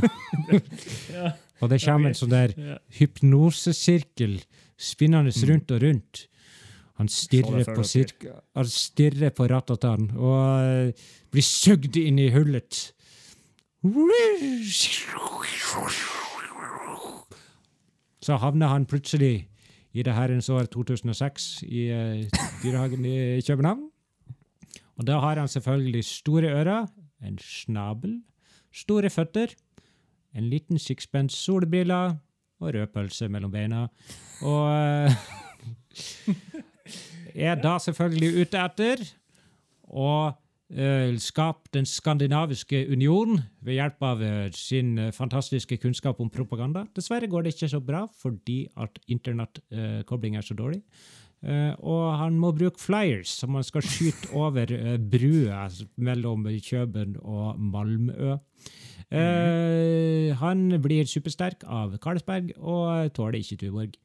[1.15, 1.33] Ja.
[1.61, 2.53] Og det kommer en sånn der
[2.97, 4.39] hypnosesirkel
[4.81, 6.25] spinnende rundt og rundt.
[7.01, 8.33] Han stirrer på, dere.
[8.53, 12.91] han stirrer på ratatan og eh, blir sugd inn i hullet.
[18.21, 19.47] Så havner han plutselig
[19.91, 23.87] i det herrens år 2006 i eh, dyrehagen i København.
[25.01, 26.85] Og da har han selvfølgelig store ører,
[27.25, 28.19] en snabel,
[28.73, 29.55] store føtter,
[30.37, 32.15] en liten sixpence solbriller
[32.61, 33.87] og rødpølse mellom beina.
[34.45, 35.15] Og eh,
[37.49, 39.03] er da selvfølgelig ute etter
[39.91, 40.11] å
[40.71, 46.85] eh, skape den skandinaviske union ved hjelp av eh, sin fantastiske kunnskap om propaganda.
[46.95, 50.83] Dessverre går det ikke så bra fordi at internettkobling er så dårlig.
[51.41, 55.63] Uh, og han må bruke flyers som han skal skyte over uh, brua
[55.97, 58.35] mellom Kjøben og Malmø.
[59.11, 63.97] Eh, han blir supersterk av Karlsberg og tåler ikke Tuborg.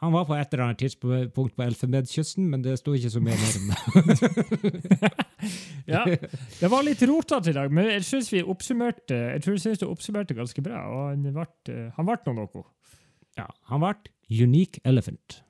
[0.00, 3.36] Han var på et eller annet tidspunkt på Elfenbenskysten, men det sto ikke så mye
[3.40, 5.12] mer om det.
[5.86, 9.78] Ja, det var litt rotete i dag, men jeg syns vi oppsummerte jeg tror jeg
[9.78, 10.80] du oppsummerte ganske bra.
[10.90, 12.64] og Han ble, eh, han ble nå noe.
[13.38, 13.94] Ja, han ble
[14.42, 15.42] Unique Elephant.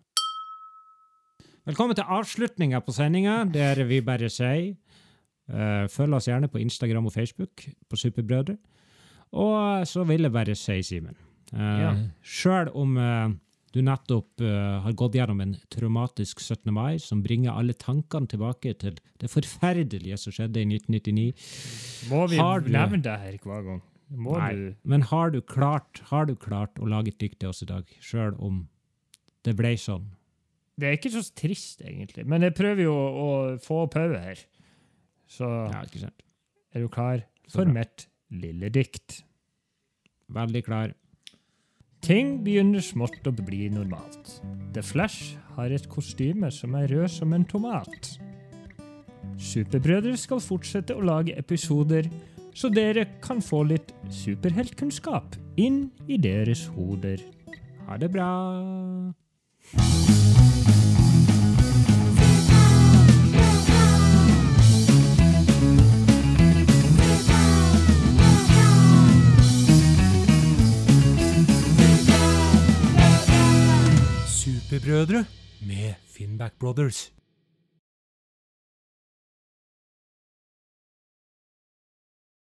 [1.66, 4.76] Velkommen til avslutninga på sendinga, der vi bare sier
[5.46, 8.56] Følg oss gjerne på Instagram og Facebook på Superbrødre.
[9.36, 11.16] Og så vil jeg bare si, Simen
[11.52, 11.90] uh, Ja.
[12.22, 13.34] Sjøl om eh,
[13.74, 16.70] du nettopp eh, har gått gjennom en traumatisk 17.
[16.72, 22.38] mai som bringer alle tankene tilbake til det forferdelige som skjedde i 1999 Må vi
[22.38, 23.82] du- nevne det her hver gang?
[24.08, 27.50] Må Nei, du men har du klart, har du klart å lage et dikt til
[27.50, 28.68] oss i dag, sjøl om
[29.44, 30.06] det ble sånn?
[30.78, 32.26] Det er ikke så trist, egentlig.
[32.28, 33.28] Men jeg prøver jo å
[33.64, 34.42] få pause her.
[35.28, 36.22] Så Ja, ikke sant.
[36.74, 37.72] er du klar for bra.
[37.80, 39.22] mitt lille dikt?
[40.32, 40.92] Veldig klar.
[42.02, 44.40] Ting begynner smått å bli normalt.
[44.74, 48.18] The Flash har et kostyme som er rød som en tomat.
[49.38, 52.08] Superbrødre skal fortsette å lage episoder,
[52.54, 57.20] så dere kan få litt superheltkunnskap inn i deres hoder.
[57.86, 58.30] Ha det bra.
[74.70, 75.24] Superbrødre
[75.60, 77.15] med Finnback Brothers.